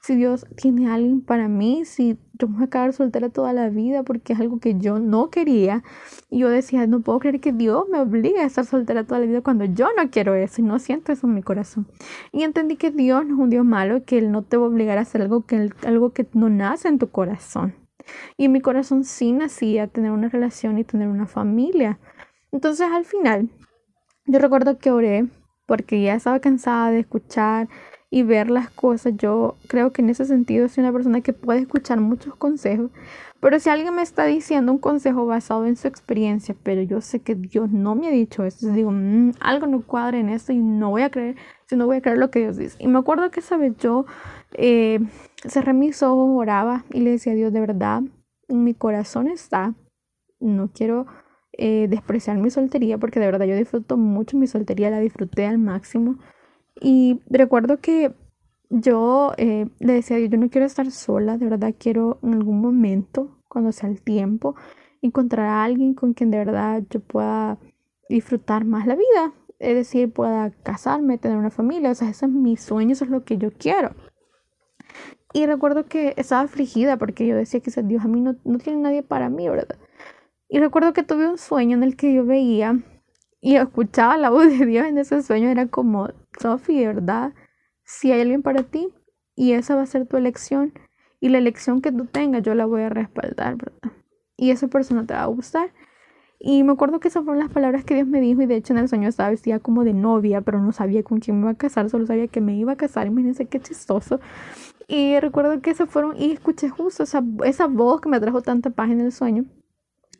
si 0.00 0.16
Dios 0.16 0.46
tiene 0.56 0.90
alguien 0.90 1.20
para 1.20 1.46
mí, 1.46 1.84
si 1.84 2.18
yo 2.38 2.48
me 2.48 2.56
voy 2.56 2.64
a 2.64 2.70
quedar 2.70 2.92
soltera 2.94 3.28
toda 3.28 3.52
la 3.52 3.68
vida 3.68 4.02
porque 4.02 4.32
es 4.32 4.40
algo 4.40 4.58
que 4.58 4.78
yo 4.78 4.98
no 4.98 5.28
quería. 5.30 5.84
Y 6.30 6.38
yo 6.38 6.48
decía, 6.48 6.86
no 6.86 7.00
puedo 7.00 7.18
creer 7.18 7.40
que 7.40 7.52
Dios 7.52 7.84
me 7.90 8.00
obligue 8.00 8.40
a 8.40 8.46
estar 8.46 8.64
soltera 8.64 9.04
toda 9.04 9.20
la 9.20 9.26
vida 9.26 9.42
cuando 9.42 9.66
yo 9.66 9.88
no 9.96 10.10
quiero 10.10 10.34
eso 10.34 10.62
y 10.62 10.64
no 10.64 10.78
siento 10.78 11.12
eso 11.12 11.26
en 11.26 11.34
mi 11.34 11.42
corazón. 11.42 11.86
Y 12.32 12.44
entendí 12.44 12.76
que 12.76 12.90
Dios 12.90 13.26
no 13.26 13.34
es 13.34 13.40
un 13.40 13.50
Dios 13.50 13.64
malo, 13.64 14.04
que 14.04 14.18
Él 14.18 14.32
no 14.32 14.42
te 14.42 14.56
va 14.56 14.64
a 14.64 14.68
obligar 14.68 14.96
a 14.96 15.02
hacer 15.02 15.20
algo 15.20 15.44
que, 15.44 15.70
algo 15.84 16.12
que 16.14 16.26
no 16.32 16.48
nace 16.48 16.88
en 16.88 16.98
tu 16.98 17.10
corazón. 17.10 17.74
Y 18.36 18.48
mi 18.48 18.60
corazón 18.60 19.04
sí 19.04 19.32
nacía 19.32 19.86
tener 19.86 20.10
una 20.10 20.28
relación 20.28 20.78
y 20.78 20.84
tener 20.84 21.08
una 21.08 21.26
familia. 21.26 21.98
Entonces 22.52 22.88
al 22.90 23.04
final, 23.04 23.48
yo 24.26 24.38
recuerdo 24.38 24.78
que 24.78 24.90
oré 24.90 25.26
porque 25.66 26.02
ya 26.02 26.14
estaba 26.14 26.40
cansada 26.40 26.90
de 26.90 27.00
escuchar 27.00 27.68
y 28.10 28.24
ver 28.24 28.50
las 28.50 28.70
cosas. 28.70 29.14
Yo 29.16 29.56
creo 29.68 29.92
que 29.92 30.02
en 30.02 30.10
ese 30.10 30.24
sentido 30.24 30.68
soy 30.68 30.82
una 30.82 30.92
persona 30.92 31.20
que 31.20 31.32
puede 31.32 31.60
escuchar 31.60 32.00
muchos 32.00 32.34
consejos, 32.34 32.90
pero 33.40 33.58
si 33.58 33.70
alguien 33.70 33.94
me 33.94 34.02
está 34.02 34.26
diciendo 34.26 34.72
un 34.72 34.78
consejo 34.78 35.24
basado 35.24 35.64
en 35.66 35.76
su 35.76 35.88
experiencia, 35.88 36.54
pero 36.62 36.82
yo 36.82 37.00
sé 37.00 37.20
que 37.20 37.34
Dios 37.34 37.70
no 37.70 37.94
me 37.94 38.08
ha 38.08 38.10
dicho 38.10 38.44
esto, 38.44 38.70
digo, 38.72 38.90
mm, 38.90 39.32
algo 39.40 39.66
no 39.66 39.80
cuadra 39.80 40.18
en 40.18 40.28
esto 40.28 40.52
y 40.52 40.58
no 40.58 40.90
voy 40.90 41.02
a 41.02 41.10
creer, 41.10 41.36
si 41.66 41.76
no 41.76 41.86
voy 41.86 41.96
a 41.96 42.02
creer 42.02 42.18
lo 42.18 42.30
que 42.30 42.40
Dios 42.40 42.56
dice. 42.58 42.76
Y 42.80 42.88
me 42.88 42.98
acuerdo 42.98 43.30
que 43.30 43.40
esa 43.40 43.56
vez 43.56 43.76
yo 43.78 44.04
eh, 44.54 45.00
cerré 45.46 45.72
mis 45.72 46.02
ojos, 46.02 46.30
oraba 46.34 46.84
y 46.92 47.00
le 47.00 47.10
decía 47.10 47.32
a 47.32 47.36
Dios, 47.36 47.52
de 47.52 47.60
verdad, 47.60 48.02
mi 48.48 48.74
corazón 48.74 49.28
está, 49.28 49.74
no 50.40 50.70
quiero 50.72 51.06
eh, 51.52 51.88
despreciar 51.88 52.38
mi 52.38 52.50
soltería 52.50 52.98
porque 52.98 53.20
de 53.20 53.26
verdad 53.26 53.46
yo 53.46 53.56
disfruto 53.56 53.96
mucho 53.96 54.36
mi 54.36 54.46
soltería, 54.46 54.90
la 54.90 55.00
disfruté 55.00 55.46
al 55.46 55.58
máximo, 55.58 56.16
Y 56.80 57.20
recuerdo 57.28 57.80
que 57.80 58.14
yo 58.70 59.32
eh, 59.36 59.68
le 59.80 59.92
decía 59.94 60.18
yo 60.18 60.38
no 60.38 60.50
quiero 60.50 60.66
estar 60.66 60.90
sola, 60.90 61.36
de 61.38 61.46
verdad 61.46 61.74
quiero 61.78 62.18
en 62.22 62.34
algún 62.34 62.60
momento, 62.60 63.38
cuando 63.48 63.72
sea 63.72 63.90
el 63.90 64.00
tiempo, 64.02 64.54
encontrar 65.02 65.46
a 65.46 65.64
alguien 65.64 65.94
con 65.94 66.14
quien 66.14 66.30
de 66.30 66.38
verdad 66.38 66.82
yo 66.90 67.00
pueda 67.00 67.58
disfrutar 68.08 68.64
más 68.64 68.86
la 68.86 68.96
vida. 68.96 69.32
Es 69.58 69.74
decir, 69.74 70.12
pueda 70.12 70.50
casarme, 70.62 71.18
tener 71.18 71.36
una 71.36 71.50
familia. 71.50 71.90
O 71.90 71.92
ese 71.92 72.10
es 72.10 72.28
mi 72.28 72.56
sueño, 72.56 72.92
eso 72.92 73.04
es 73.04 73.10
lo 73.10 73.24
que 73.24 73.38
yo 73.38 73.50
quiero. 73.52 73.90
Y 75.32 75.46
recuerdo 75.46 75.86
que 75.86 76.14
estaba 76.16 76.42
afligida 76.42 76.96
porque 76.96 77.26
yo 77.26 77.36
decía 77.36 77.60
que 77.60 77.70
Dios 77.82 78.04
a 78.04 78.08
mí 78.08 78.20
no, 78.20 78.36
no 78.44 78.58
tiene 78.58 78.80
nadie 78.80 79.02
para 79.02 79.28
mí, 79.28 79.48
¿verdad? 79.48 79.78
Y 80.48 80.58
recuerdo 80.58 80.92
que 80.92 81.04
tuve 81.04 81.28
un 81.28 81.38
sueño 81.38 81.76
en 81.76 81.84
el 81.84 81.96
que 81.96 82.12
yo 82.12 82.26
veía 82.26 82.78
y 83.40 83.56
escuchaba 83.56 84.16
la 84.16 84.30
voz 84.30 84.46
de 84.46 84.66
Dios 84.66 84.86
en 84.86 84.98
ese 84.98 85.22
sueño. 85.22 85.48
Era 85.48 85.66
como, 85.66 86.08
Sophie, 86.40 86.86
verdad, 86.86 87.32
si 87.84 88.10
hay 88.12 88.22
alguien 88.22 88.42
para 88.42 88.64
ti 88.64 88.92
y 89.36 89.52
esa 89.52 89.76
va 89.76 89.82
a 89.82 89.86
ser 89.86 90.06
tu 90.06 90.16
elección 90.16 90.72
y 91.20 91.28
la 91.28 91.38
elección 91.38 91.80
que 91.80 91.92
tú 91.92 92.06
tengas 92.06 92.42
yo 92.42 92.54
la 92.54 92.66
voy 92.66 92.82
a 92.82 92.88
respaldar, 92.88 93.56
¿verdad? 93.56 93.92
Y 94.36 94.50
esa 94.50 94.68
persona 94.68 95.06
te 95.06 95.14
va 95.14 95.22
a 95.22 95.26
gustar. 95.26 95.72
Y 96.42 96.64
me 96.64 96.72
acuerdo 96.72 97.00
que 97.00 97.08
esas 97.08 97.22
fueron 97.22 97.42
las 97.42 97.52
palabras 97.52 97.84
que 97.84 97.94
Dios 97.94 98.06
me 98.06 98.20
dijo 98.20 98.40
y 98.40 98.46
de 98.46 98.56
hecho 98.56 98.72
en 98.72 98.78
el 98.78 98.88
sueño 98.88 99.08
estaba 99.08 99.28
vestida 99.28 99.58
como 99.58 99.84
de 99.84 99.92
novia, 99.92 100.40
pero 100.40 100.58
no 100.58 100.72
sabía 100.72 101.02
con 101.02 101.20
quién 101.20 101.36
me 101.36 101.42
iba 101.42 101.50
a 101.50 101.54
casar, 101.54 101.90
solo 101.90 102.06
sabía 102.06 102.28
que 102.28 102.40
me 102.40 102.56
iba 102.56 102.72
a 102.72 102.76
casar. 102.76 103.06
Imagínense 103.06 103.46
qué 103.46 103.60
chistoso. 103.60 104.20
Y 104.92 105.20
recuerdo 105.20 105.60
que 105.62 105.70
esas 105.70 105.88
fueron, 105.88 106.16
y 106.20 106.32
escuché 106.32 106.68
justo 106.68 107.04
esa, 107.04 107.22
esa 107.44 107.68
voz 107.68 108.00
que 108.00 108.08
me 108.08 108.18
trajo 108.18 108.42
tanta 108.42 108.70
paz 108.70 108.90
en 108.90 109.00
el 109.00 109.12
sueño. 109.12 109.44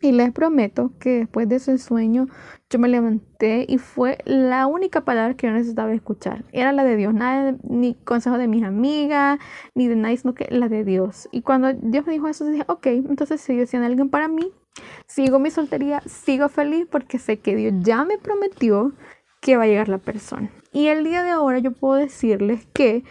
Y 0.00 0.12
les 0.12 0.30
prometo 0.30 0.92
que 1.00 1.18
después 1.18 1.48
de 1.48 1.56
ese 1.56 1.76
sueño 1.76 2.28
yo 2.70 2.78
me 2.78 2.88
levanté 2.88 3.66
y 3.68 3.78
fue 3.78 4.18
la 4.24 4.68
única 4.68 5.00
palabra 5.04 5.34
que 5.34 5.48
yo 5.48 5.52
necesitaba 5.52 5.92
escuchar. 5.92 6.44
Era 6.52 6.70
la 6.70 6.84
de 6.84 6.94
Dios, 6.94 7.12
nada, 7.12 7.56
ni 7.64 7.94
consejo 7.94 8.38
de 8.38 8.46
mis 8.46 8.62
amigas, 8.62 9.40
ni 9.74 9.88
de 9.88 9.96
nadie, 9.96 10.18
sino 10.18 10.34
que 10.34 10.46
la 10.50 10.68
de 10.68 10.84
Dios. 10.84 11.28
Y 11.32 11.42
cuando 11.42 11.72
Dios 11.72 12.06
me 12.06 12.12
dijo 12.12 12.28
eso, 12.28 12.46
dije, 12.46 12.64
ok, 12.68 12.86
entonces 12.86 13.40
si 13.40 13.54
Dios 13.54 13.70
tiene 13.70 13.86
alguien 13.86 14.08
para 14.08 14.28
mí, 14.28 14.52
sigo 15.08 15.40
mi 15.40 15.50
soltería, 15.50 16.00
sigo 16.06 16.48
feliz 16.48 16.86
porque 16.88 17.18
sé 17.18 17.40
que 17.40 17.56
Dios 17.56 17.74
ya 17.80 18.04
me 18.04 18.18
prometió 18.18 18.92
que 19.40 19.56
va 19.56 19.64
a 19.64 19.66
llegar 19.66 19.88
la 19.88 19.98
persona. 19.98 20.48
Y 20.72 20.86
el 20.86 21.02
día 21.02 21.24
de 21.24 21.30
ahora 21.30 21.58
yo 21.58 21.72
puedo 21.72 21.96
decirles 21.96 22.68
que 22.72 23.02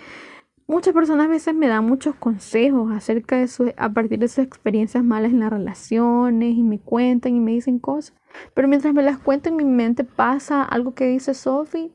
Muchas 0.70 0.94
personas 0.94 1.26
a 1.26 1.30
veces 1.30 1.56
me 1.56 1.68
dan 1.68 1.84
muchos 1.84 2.14
consejos 2.14 2.92
acerca 2.92 3.36
de 3.36 3.48
su, 3.48 3.74
a 3.76 3.90
partir 3.90 4.20
de 4.20 4.28
sus 4.28 4.46
experiencias 4.46 5.04
malas 5.04 5.32
en 5.32 5.40
las 5.40 5.50
relaciones 5.50 6.56
y 6.56 6.62
me 6.62 6.78
cuentan 6.78 7.36
y 7.36 7.40
me 7.40 7.54
dicen 7.54 7.80
cosas. 7.80 8.16
Pero 8.54 8.68
mientras 8.68 8.94
me 8.94 9.02
las 9.02 9.18
cuentan, 9.18 9.54
en 9.54 9.58
mi 9.58 9.64
mente 9.66 10.04
pasa 10.04 10.62
algo 10.62 10.94
que 10.94 11.08
dice 11.08 11.34
Sophie. 11.34 11.92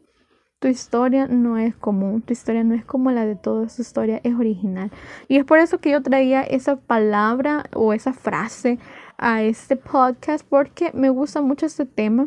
Tu 0.58 0.66
historia 0.66 1.28
no 1.28 1.56
es 1.56 1.76
común, 1.76 2.20
tu 2.22 2.32
historia 2.32 2.64
no 2.64 2.74
es 2.74 2.84
como 2.84 3.12
la 3.12 3.24
de 3.24 3.36
todos, 3.36 3.76
tu 3.76 3.82
historia 3.82 4.20
es 4.24 4.34
original. 4.34 4.90
Y 5.28 5.36
es 5.36 5.44
por 5.44 5.60
eso 5.60 5.78
que 5.78 5.92
yo 5.92 6.02
traía 6.02 6.42
esa 6.42 6.74
palabra 6.74 7.66
o 7.76 7.92
esa 7.92 8.12
frase 8.12 8.80
a 9.18 9.44
este 9.44 9.76
podcast 9.76 10.44
porque 10.44 10.90
me 10.94 11.10
gusta 11.10 11.42
mucho 11.42 11.66
este 11.66 11.86
tema 11.86 12.26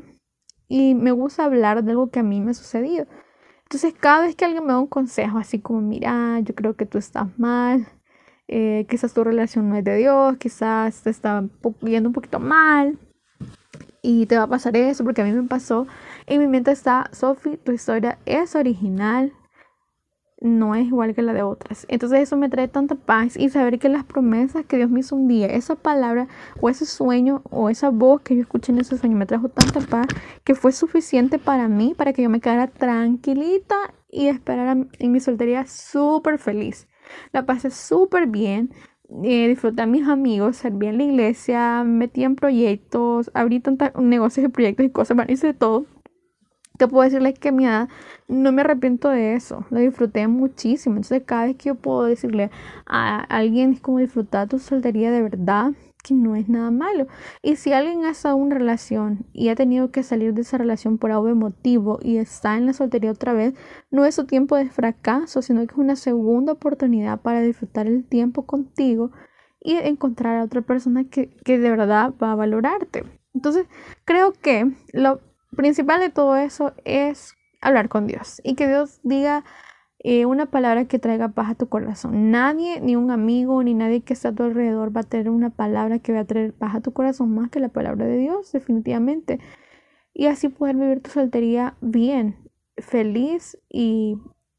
y 0.70 0.96
me 0.96 1.12
gusta 1.12 1.44
hablar 1.44 1.84
de 1.84 1.92
algo 1.92 2.10
que 2.10 2.20
a 2.20 2.24
mí 2.24 2.40
me 2.40 2.52
ha 2.52 2.54
sucedido. 2.54 3.06
Entonces, 3.68 3.94
cada 4.00 4.22
vez 4.22 4.34
que 4.38 4.46
alguien 4.46 4.66
me 4.66 4.72
da 4.72 4.80
un 4.80 4.88
consejo, 4.88 5.38
así 5.38 5.60
como, 5.60 5.82
mira, 5.82 6.40
yo 6.40 6.56
creo 6.56 6.78
que 6.78 6.86
tú 6.86 6.98
estás 6.98 7.28
mal, 7.38 7.86
eh, 8.48 8.86
quizás 8.90 9.14
tu 9.14 9.26
relación 9.26 9.68
no 9.68 9.76
es 9.76 9.84
de 9.84 9.98
Dios, 9.98 10.38
quizás 10.38 11.02
te 11.04 11.10
está 11.10 11.44
yendo 11.82 12.08
un 12.08 12.14
poquito 12.14 12.40
mal 12.40 12.98
y 14.02 14.26
te 14.26 14.38
va 14.38 14.44
a 14.44 14.48
pasar 14.48 14.78
eso, 14.78 15.04
porque 15.04 15.22
a 15.22 15.26
mí 15.26 15.34
me 15.34 15.44
pasó, 15.44 15.86
en 16.28 16.40
mi 16.40 16.48
mente 16.48 16.72
está, 16.72 17.10
Sophie, 17.12 17.58
tu 17.58 17.74
historia 17.74 18.18
es 18.26 18.56
original, 18.56 19.34
no 20.40 20.76
es 20.76 20.88
igual 20.88 21.16
que 21.16 21.22
la 21.22 21.34
de 21.34 21.44
otras. 21.44 21.86
Entonces 21.90 22.20
eso 22.22 22.38
me 22.38 22.50
trae 22.50 22.68
tanta 22.68 22.96
paz 22.96 23.38
y 23.38 23.50
saber 23.50 23.80
que 23.80 23.90
las 23.90 24.04
promesas 24.04 24.66
que 24.66 24.78
Dios 24.78 24.90
me 24.90 25.00
hizo 25.00 25.16
un 25.16 25.28
día, 25.28 25.48
esa 25.48 25.76
palabra 25.76 26.28
o 26.62 26.70
ese 26.70 26.86
sueño 26.86 27.42
o 27.50 27.70
esa 27.70 27.90
voz 27.90 28.22
que 28.22 28.36
yo 28.36 28.42
escuché 28.42 28.72
en 28.72 28.80
ese 28.80 28.98
sueño 28.98 29.18
me 29.18 29.26
trajo 29.26 29.50
tanta 29.50 29.82
paz 29.82 30.08
que 30.44 30.56
fue 30.56 30.72
suficiente 30.72 31.40
para 31.40 31.68
mí, 31.68 31.94
para 31.98 32.14
que 32.14 32.24
yo 32.24 32.30
me 32.30 32.40
quedara 32.40 32.68
tranquilita 32.68 33.76
y 34.10 34.28
esperara 34.28 34.78
en 35.00 35.12
mi 35.12 35.20
soltería 35.20 35.66
súper 35.66 36.38
feliz. 36.38 36.88
La 37.32 37.46
pasé 37.46 37.72
súper 37.72 38.28
bien, 38.28 38.72
eh, 39.24 39.48
disfruté 39.48 39.82
a 39.82 39.86
mis 39.86 40.08
amigos, 40.08 40.58
serví 40.58 40.88
en 40.88 40.98
la 40.98 41.04
iglesia, 41.04 41.84
metí 41.86 42.24
en 42.24 42.36
proyectos, 42.36 43.32
abrí 43.34 43.60
tantos 43.60 43.92
negocios 44.02 44.46
y 44.46 44.50
proyectos 44.50 44.86
y 44.86 44.90
cosas, 44.90 45.16
bueno, 45.16 45.32
hice 45.32 45.48
de 45.48 45.54
todo 45.54 45.86
te 46.78 46.88
puedo 46.88 47.04
decirles 47.04 47.38
que 47.40 47.52
mi 47.52 47.66
edad 47.66 47.90
no 48.28 48.52
me 48.52 48.62
arrepiento 48.62 49.10
de 49.10 49.36
eso, 49.36 49.66
lo 49.70 49.80
disfruté 49.80 50.28
muchísimo. 50.28 50.96
Entonces, 50.96 51.24
cada 51.26 51.46
vez 51.46 51.56
que 51.58 51.70
yo 51.70 51.76
puedo 51.76 52.04
decirle 52.04 52.52
a 52.86 53.22
alguien 53.24 53.74
es 53.74 53.82
como 53.82 54.00
disfrutar 54.00 54.48
tu 54.48 54.60
soltería 54.60 55.12
de 55.12 55.22
verdad, 55.22 55.72
que 56.04 56.14
no 56.14 56.36
es 56.36 56.48
nada 56.48 56.72
malo. 56.72 57.08
Y 57.42 57.56
si 57.56 57.74
alguien 57.74 58.06
ha 58.06 58.12
estado 58.12 58.38
en 58.38 58.44
una 58.44 58.56
relación 58.56 59.26
y 59.34 59.50
ha 59.50 59.56
tenido 59.56 59.92
que 59.92 60.04
salir 60.04 60.34
de 60.34 60.42
esa 60.42 60.58
relación 60.58 60.98
por 60.98 61.12
algo 61.12 61.34
motivo 61.36 62.00
y 62.02 62.18
está 62.18 62.58
en 62.58 62.66
la 62.66 62.74
soltería 62.74 63.12
otra 63.12 63.34
vez, 63.34 63.54
no 63.92 64.06
es 64.06 64.16
su 64.16 64.26
tiempo 64.26 64.56
de 64.56 64.70
fracaso, 64.70 65.42
sino 65.42 65.66
que 65.66 65.74
es 65.74 65.78
una 65.78 65.96
segunda 65.96 66.54
oportunidad 66.54 67.22
para 67.22 67.42
disfrutar 67.42 67.88
el 67.88 68.06
tiempo 68.06 68.46
contigo 68.46 69.12
y 69.60 69.76
encontrar 69.76 70.38
a 70.38 70.44
otra 70.44 70.62
persona 70.62 71.06
que, 71.06 71.30
que 71.44 71.58
de 71.58 71.70
verdad 71.70 72.14
va 72.22 72.32
a 72.32 72.36
valorarte. 72.36 73.04
Entonces, 73.34 73.68
creo 74.06 74.34
que 74.34 74.72
lo 74.94 75.20
principal 75.56 76.00
de 76.00 76.10
todo 76.10 76.36
eso 76.36 76.74
es 76.86 77.36
hablar 77.62 77.90
con 77.90 78.08
Dios 78.08 78.42
y 78.44 78.56
que 78.56 78.68
Dios 78.68 79.00
diga 79.04 79.44
eh, 80.00 80.26
una 80.26 80.46
palabra 80.46 80.86
que 80.86 81.00
traiga 81.00 81.30
paz 81.30 81.52
a 81.52 81.56
tu 81.56 81.70
corazón. 81.70 82.32
Nadie, 82.32 82.80
ni 82.82 82.96
un 82.96 83.12
amigo, 83.12 83.62
ni 83.64 83.74
nadie 83.74 84.02
que 84.02 84.14
esté 84.14 84.28
a 84.28 84.32
tu 84.32 84.44
alrededor 84.44 84.96
va 84.96 85.02
a 85.02 85.04
tener 85.04 85.30
una 85.30 85.50
palabra 85.50 86.00
que 86.00 86.14
va 86.14 86.20
a 86.22 86.26
traer 86.26 86.54
paz 86.54 86.76
a 86.76 86.82
tu 86.82 86.94
corazón 86.94 87.34
más 87.34 87.50
que 87.50 87.60
la 87.60 87.70
palabra 87.70 88.06
de 88.06 88.18
Dios, 88.18 88.52
definitivamente. 88.52 89.40
Y 90.14 90.28
así 90.28 90.50
poder 90.50 90.76
vivir 90.76 91.02
tu 91.02 91.10
soltería 91.10 91.76
bien, 91.82 92.38
feliz 92.78 93.58
y 93.70 94.18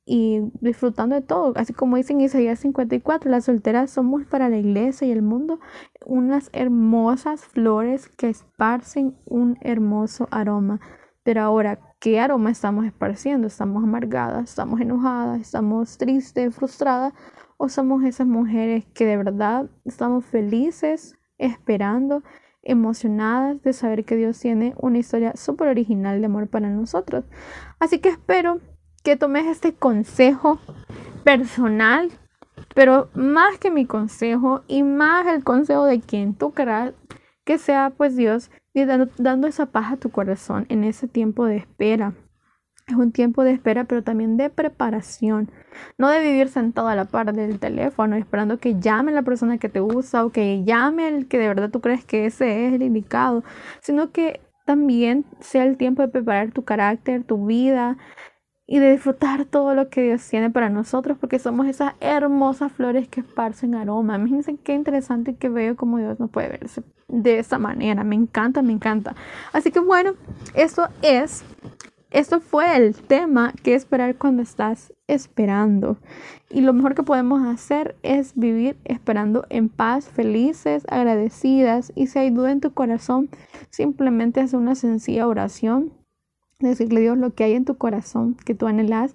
y 0.09 0.40
disfrutando 0.62 1.14
de 1.14 1.21
todo. 1.21 1.53
Así 1.57 1.75
como 1.75 1.97
dice 1.97 2.14
en 2.14 2.23
Isaías 2.23 2.61
54, 2.61 3.31
las 3.31 3.44
solteras 3.44 3.90
somos 3.90 4.25
para 4.25 4.49
la 4.49 4.57
iglesia 4.57 5.07
y 5.07 5.12
el 5.12 5.21
mundo 5.21 5.61
unas 6.07 6.49
hermosas 6.55 7.44
flores 7.44 8.09
que 8.09 8.31
esparcen 8.31 9.18
un 9.27 9.59
hermoso 9.61 10.27
aroma. 10.31 10.81
Pero 11.25 11.42
ahora, 11.42 11.79
¿qué 12.01 12.18
aroma 12.21 12.51
estamos 12.51 12.87
esparciendo? 12.87 13.47
¿Estamos 13.47 13.85
amargadas? 13.85 14.49
¿Estamos 14.49 14.81
enojadas? 14.81 15.42
¿Estamos 15.42 15.99
tristes, 15.99 16.55
frustradas? 16.55 17.12
¿O 17.59 17.68
somos 17.68 18.03
esas 18.03 18.27
mujeres 18.27 18.87
que 18.94 19.05
de 19.05 19.18
verdad 19.18 19.71
estamos 19.85 20.25
felices, 20.25 21.18
esperando, 21.37 22.23
emocionadas 22.62 23.61
de 23.61 23.75
saber 23.75 24.07
que 24.07 24.16
Dios 24.16 24.40
tiene 24.40 24.75
una 24.79 24.99
historia 24.99 25.37
súper 25.37 25.68
original 25.68 26.21
de 26.21 26.27
amor 26.27 26.49
para 26.49 26.71
nosotros? 26.71 27.27
Así 27.79 27.99
que 27.99 28.09
espero 28.09 28.62
que 29.09 29.16
tomes 29.16 29.47
este 29.47 29.73
consejo 29.73 30.59
personal, 31.25 32.11
pero 32.75 33.09
más 33.14 33.57
que 33.57 33.71
mi 33.71 33.87
consejo 33.87 34.64
y 34.68 34.83
más 34.83 35.27
el 35.29 35.42
consejo 35.44 35.87
de 35.87 35.99
quien 35.99 36.35
tú 36.35 36.53
querrás, 36.53 36.92
que 37.47 37.57
sea 37.57 37.88
pues 37.88 38.16
Dios 38.16 38.51
dando, 38.75 39.09
dando 39.16 39.47
esa 39.47 39.64
paz 39.64 39.92
a 39.94 39.97
tu 39.97 40.11
corazón 40.11 40.66
en 40.68 40.85
ese 40.85 41.09
tiempo 41.09 41.47
de 41.47 41.57
espera. 41.57 42.12
Es 42.87 42.97
un 42.97 43.11
tiempo 43.11 43.44
de 43.44 43.53
espera, 43.53 43.85
pero 43.85 44.03
también 44.03 44.37
de 44.37 44.51
preparación. 44.51 45.51
No 45.97 46.11
de 46.11 46.21
vivir 46.21 46.51
sentado 46.51 46.88
a 46.88 46.94
la 46.94 47.07
par 47.07 47.33
del 47.33 47.59
teléfono 47.59 48.14
esperando 48.14 48.59
que 48.59 48.79
llame 48.79 49.11
la 49.12 49.23
persona 49.23 49.57
que 49.57 49.71
te 49.71 49.81
gusta 49.81 50.23
o 50.23 50.33
que 50.33 50.64
llame 50.64 51.09
el 51.09 51.29
que 51.29 51.38
de 51.38 51.49
verdad 51.49 51.71
tú 51.71 51.81
crees 51.81 52.05
que 52.05 52.27
ese 52.27 52.66
es 52.66 52.75
el 52.75 52.83
indicado, 52.83 53.42
sino 53.81 54.12
que 54.12 54.42
también 54.66 55.25
sea 55.40 55.64
el 55.64 55.79
tiempo 55.79 56.03
de 56.03 56.09
preparar 56.09 56.51
tu 56.51 56.62
carácter, 56.62 57.25
tu 57.25 57.47
vida, 57.47 57.97
y 58.70 58.81
de 58.81 58.92
disfrutar 58.92 59.46
todo 59.46 59.74
lo 59.74 59.88
que 59.88 60.02
Dios 60.02 60.28
tiene 60.28 60.50
para 60.50 60.68
nosotros, 60.68 61.16
porque 61.18 61.38
somos 61.38 61.66
esas 61.66 61.94
hermosas 62.00 62.70
flores 62.70 63.09
que 63.09 63.20
esparcen 63.20 63.74
aroma. 63.74 64.16
Imagínense 64.16 64.57
qué 64.62 64.74
interesante 64.74 65.31
y 65.31 65.35
qué 65.35 65.48
veo 65.48 65.74
como 65.74 65.96
Dios 65.96 66.20
nos 66.20 66.28
puede 66.28 66.50
verse 66.50 66.83
de 67.09 67.38
esa 67.38 67.59
manera. 67.59 68.04
Me 68.04 68.14
encanta, 68.14 68.61
me 68.61 68.74
encanta. 68.74 69.16
Así 69.54 69.70
que 69.70 69.81
bueno, 69.81 70.12
eso 70.52 70.87
es, 71.00 71.44
esto 72.11 72.40
fue 72.40 72.76
el 72.76 72.94
tema 72.94 73.54
que 73.62 73.74
esperar 73.74 74.16
cuando 74.16 74.42
estás 74.42 74.92
esperando. 75.07 75.96
Y 76.50 76.61
lo 76.61 76.74
mejor 76.74 76.94
que 76.94 77.02
podemos 77.02 77.46
hacer 77.46 77.96
es 78.02 78.35
vivir 78.35 78.76
esperando 78.85 79.46
en 79.48 79.70
paz, 79.70 80.11
felices, 80.11 80.85
agradecidas. 80.90 81.90
Y 81.94 82.09
si 82.09 82.18
hay 82.18 82.28
duda 82.28 82.52
en 82.52 82.61
tu 82.61 82.74
corazón, 82.74 83.31
simplemente 83.70 84.42
haz 84.42 84.52
una 84.52 84.74
sencilla 84.74 85.26
oración 85.26 85.98
decirle 86.61 87.01
a 87.01 87.03
Dios 87.03 87.18
lo 87.18 87.35
que 87.35 87.44
hay 87.44 87.55
en 87.55 87.64
tu 87.64 87.77
corazón, 87.77 88.37
que 88.44 88.55
tú 88.55 88.66
anhelas, 88.66 89.14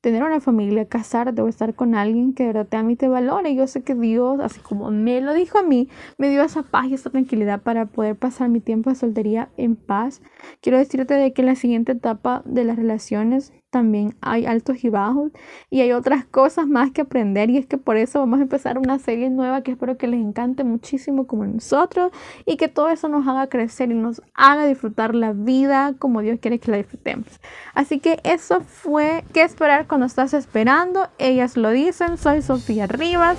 tener 0.00 0.22
una 0.22 0.40
familia, 0.40 0.88
casarte 0.88 1.42
o 1.42 1.48
estar 1.48 1.74
con 1.74 1.96
alguien 1.96 2.32
que 2.32 2.44
de 2.44 2.52
verdad 2.52 2.68
te 2.68 2.76
ama 2.76 2.92
y 2.92 2.96
te 2.96 3.08
valore. 3.08 3.56
Yo 3.56 3.66
sé 3.66 3.82
que 3.82 3.96
Dios, 3.96 4.38
así 4.40 4.60
como 4.60 4.90
me 4.92 5.20
lo 5.20 5.34
dijo 5.34 5.58
a 5.58 5.62
mí, 5.62 5.88
me 6.16 6.28
dio 6.28 6.42
esa 6.44 6.62
paz 6.62 6.86
y 6.86 6.94
esa 6.94 7.10
tranquilidad 7.10 7.62
para 7.62 7.86
poder 7.86 8.16
pasar 8.16 8.48
mi 8.48 8.60
tiempo 8.60 8.90
de 8.90 8.96
soltería 8.96 9.50
en 9.56 9.74
paz. 9.74 10.22
Quiero 10.60 10.78
decirte 10.78 11.14
de 11.14 11.32
que 11.32 11.42
en 11.42 11.46
la 11.46 11.56
siguiente 11.56 11.92
etapa 11.92 12.42
de 12.44 12.64
las 12.64 12.76
relaciones 12.76 13.52
también 13.76 14.16
hay 14.22 14.46
altos 14.46 14.82
y 14.84 14.88
bajos 14.88 15.32
y 15.68 15.82
hay 15.82 15.92
otras 15.92 16.24
cosas 16.24 16.66
más 16.66 16.92
que 16.92 17.02
aprender 17.02 17.50
y 17.50 17.58
es 17.58 17.66
que 17.66 17.76
por 17.76 17.98
eso 17.98 18.20
vamos 18.20 18.38
a 18.38 18.44
empezar 18.44 18.78
una 18.78 18.98
serie 18.98 19.28
nueva 19.28 19.60
que 19.60 19.72
espero 19.72 19.98
que 19.98 20.06
les 20.06 20.18
encante 20.18 20.64
muchísimo 20.64 21.26
como 21.26 21.44
nosotros 21.44 22.10
y 22.46 22.56
que 22.56 22.68
todo 22.68 22.88
eso 22.88 23.10
nos 23.10 23.28
haga 23.28 23.48
crecer 23.48 23.90
y 23.90 23.94
nos 23.94 24.22
haga 24.32 24.64
disfrutar 24.64 25.14
la 25.14 25.34
vida 25.34 25.92
como 25.98 26.22
Dios 26.22 26.38
quiere 26.40 26.58
que 26.58 26.70
la 26.70 26.78
disfrutemos. 26.78 27.26
Así 27.74 28.00
que 28.00 28.18
eso 28.24 28.62
fue 28.62 29.24
qué 29.34 29.42
esperar 29.42 29.86
cuando 29.86 30.06
estás 30.06 30.32
esperando. 30.32 31.08
Ellas 31.18 31.58
lo 31.58 31.68
dicen, 31.68 32.16
soy 32.16 32.40
Sofía 32.40 32.86
Rivas. 32.86 33.36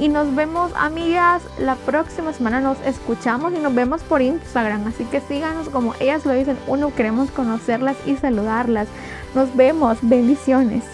Y 0.00 0.08
nos 0.08 0.34
vemos, 0.34 0.72
amigas, 0.74 1.42
la 1.58 1.76
próxima 1.76 2.32
semana 2.32 2.60
nos 2.60 2.80
escuchamos 2.80 3.52
y 3.54 3.58
nos 3.58 3.72
vemos 3.74 4.02
por 4.02 4.22
Instagram. 4.22 4.88
Así 4.88 5.04
que 5.04 5.20
síganos 5.20 5.68
como 5.68 5.94
ellas 6.00 6.26
lo 6.26 6.32
dicen. 6.32 6.58
Uno, 6.66 6.92
queremos 6.92 7.30
conocerlas 7.30 7.96
y 8.04 8.16
saludarlas. 8.16 8.88
Nos 9.34 9.54
vemos. 9.54 9.98
Bendiciones. 10.02 10.84